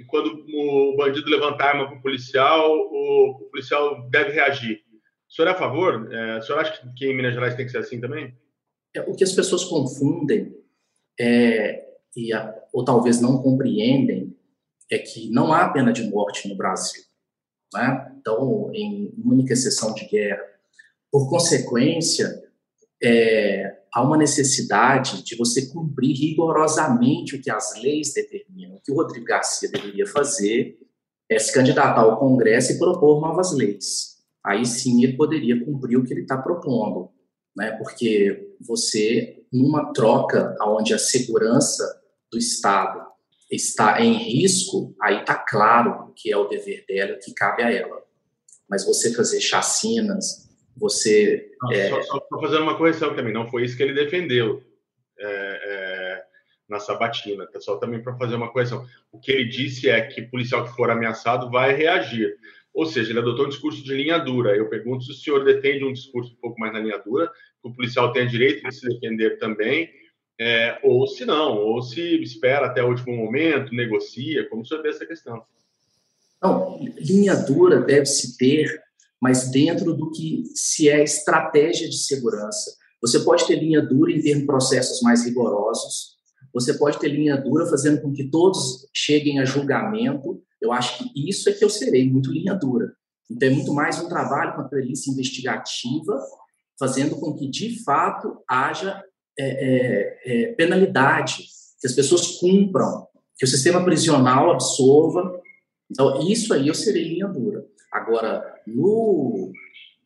[0.09, 4.83] quando o bandido levanta a arma para o policial, o policial deve reagir.
[5.31, 6.13] O senhor é a favor?
[6.13, 8.37] É, o senhor acha que em Minas Gerais tem que ser assim também?
[8.93, 10.53] É, o que as pessoas confundem
[11.19, 11.85] é,
[12.17, 14.37] e a, ou talvez não compreendem
[14.91, 17.03] é que não há pena de morte no Brasil.
[17.75, 18.13] Né?
[18.21, 20.43] Então, em única exceção de guerra.
[21.11, 22.43] Por consequência,
[23.03, 28.77] é, há uma necessidade de você cumprir rigorosamente o que as leis determinam.
[28.77, 30.79] O que o Rodrigo Garcia deveria fazer
[31.29, 34.15] é se candidatar ao Congresso e propor novas leis
[34.45, 37.11] aí sim ele poderia cumprir o que ele está propondo,
[37.57, 37.73] né?
[37.73, 41.83] Porque você, numa troca onde a segurança
[42.31, 43.01] do Estado
[43.51, 48.03] está em risco, aí está claro que é o dever dela, que cabe a ela.
[48.69, 51.51] Mas você fazer chacinas, você.
[51.63, 51.89] Não, é...
[51.89, 54.63] Só, só fazendo uma correção também, não foi isso que ele defendeu.
[55.19, 56.25] É, é,
[56.69, 58.85] na sabatina, só também para fazer uma correção.
[59.13, 62.37] O que ele disse é que policial que for ameaçado vai reagir.
[62.73, 64.57] Ou seja, ele adotou um discurso de linha dura.
[64.57, 67.29] Eu pergunto se o senhor defende um discurso um pouco mais na linha dura,
[67.63, 69.89] que o policial tem direito de se defender também,
[70.41, 74.89] é, ou se não, ou se espera até o último momento, negocia, como senhor vê
[74.91, 75.43] essa questão?
[76.43, 78.83] Não, linha dura deve-se ter,
[79.21, 82.77] mas dentro do que se é estratégia de segurança.
[83.01, 86.15] Você pode ter linha dura em ter processos mais rigorosos,
[86.53, 91.29] você pode ter linha dura fazendo com que todos cheguem a julgamento, eu acho que
[91.29, 92.93] isso é que eu serei, muito linha dura.
[93.31, 96.21] Então, é muito mais um trabalho com a perícia investigativa,
[96.79, 99.03] fazendo com que, de fato, haja
[99.39, 101.45] é, é, é, penalidade,
[101.81, 103.07] que as pessoas cumpram,
[103.37, 105.41] que o sistema prisional absorva.
[105.91, 107.65] Então, isso aí eu serei linha dura.
[107.93, 109.53] Agora, no,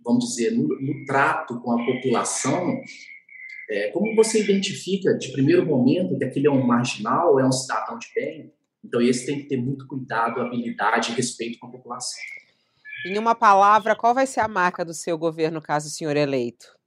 [0.04, 2.80] vamos dizer, no, no trato com a população,
[3.70, 7.98] é, como você identifica de primeiro momento que aquele é um marginal, é um cidadão
[7.98, 8.52] de bem?
[8.82, 12.20] Então, esse tem que ter muito cuidado, habilidade e respeito com a população.
[13.06, 16.77] Em uma palavra, qual vai ser a marca do seu governo caso o senhor eleito?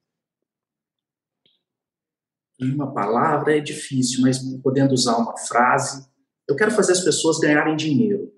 [2.61, 6.07] Em uma palavra é difícil, mas podendo usar uma frase,
[6.47, 8.31] eu quero fazer as pessoas ganharem dinheiro.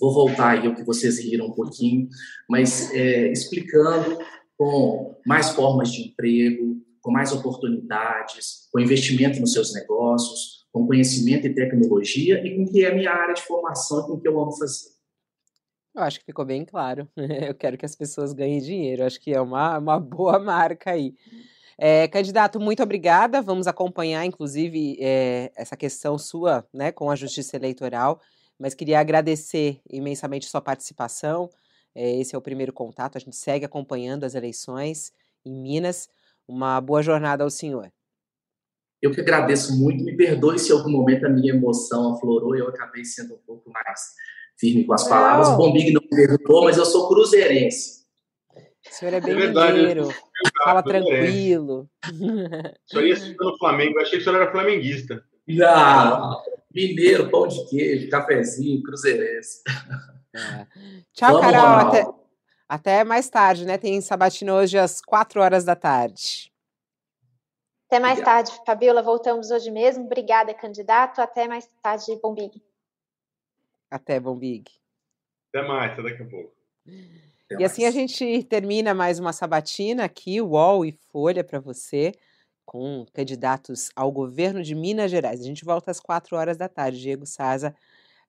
[0.00, 2.08] Vou voltar aí ao que vocês riram um pouquinho,
[2.48, 4.18] mas é, explicando
[4.56, 11.46] com mais formas de emprego, com mais oportunidades, com investimento nos seus negócios, com conhecimento
[11.46, 14.28] e tecnologia e com que é a minha área de formação e com o que
[14.28, 14.90] eu amo fazer.
[15.94, 17.06] Eu acho que ficou bem claro.
[17.16, 19.04] Eu quero que as pessoas ganhem dinheiro.
[19.04, 21.14] Acho que é uma, uma boa marca aí.
[21.78, 23.40] É, candidato, muito obrigada.
[23.40, 28.20] Vamos acompanhar, inclusive, é, essa questão sua né, com a Justiça Eleitoral.
[28.58, 31.50] Mas queria agradecer imensamente sua participação.
[31.94, 33.16] É, esse é o primeiro contato.
[33.16, 35.12] A gente segue acompanhando as eleições
[35.44, 36.08] em Minas.
[36.46, 37.90] Uma boa jornada ao senhor.
[39.00, 42.60] Eu que agradeço muito, me perdoe se em algum momento a minha emoção aflorou e
[42.60, 44.14] eu acabei sendo um pouco mais
[44.56, 45.48] firme com as palavras.
[45.48, 45.54] Não.
[45.54, 48.01] O Bombig não me perguntou, mas eu sou cruzeirense.
[48.92, 50.08] O senhor é bem é mineiro,
[50.62, 51.88] fala tranquilo.
[52.04, 55.24] O senhor ia citando o Flamengo, eu achei que o senhor era flamenguista.
[55.48, 59.62] Não, mineiro, pão de queijo, cafezinho, cruzeirense.
[60.36, 60.66] É.
[61.14, 61.88] Tchau, Vamos, Carol.
[61.88, 62.06] Até,
[62.68, 63.78] até mais tarde, né?
[63.78, 66.52] Tem sabatina hoje às quatro horas da tarde.
[67.86, 68.46] Até mais Obrigado.
[68.46, 69.02] tarde, Fabiola.
[69.02, 70.04] Voltamos hoje mesmo.
[70.04, 71.20] Obrigada, candidato.
[71.20, 72.62] Até mais tarde, Bombig.
[73.90, 74.70] Até, Bombig.
[75.48, 76.54] Até mais, até daqui a pouco.
[77.54, 77.72] Até e mais.
[77.72, 82.12] assim a gente termina mais uma sabatina aqui, UOL e Folha para você,
[82.64, 85.40] com candidatos ao governo de Minas Gerais.
[85.40, 87.00] A gente volta às quatro horas da tarde.
[87.00, 87.74] Diego Saza,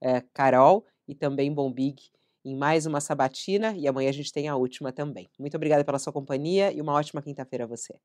[0.01, 2.11] eh, Carol e também Bombig
[2.45, 5.30] em mais uma sabatina e amanhã a gente tem a última também.
[5.39, 7.95] Muito obrigada pela sua companhia e uma ótima quinta-feira a você.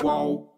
[0.00, 0.55] Qual?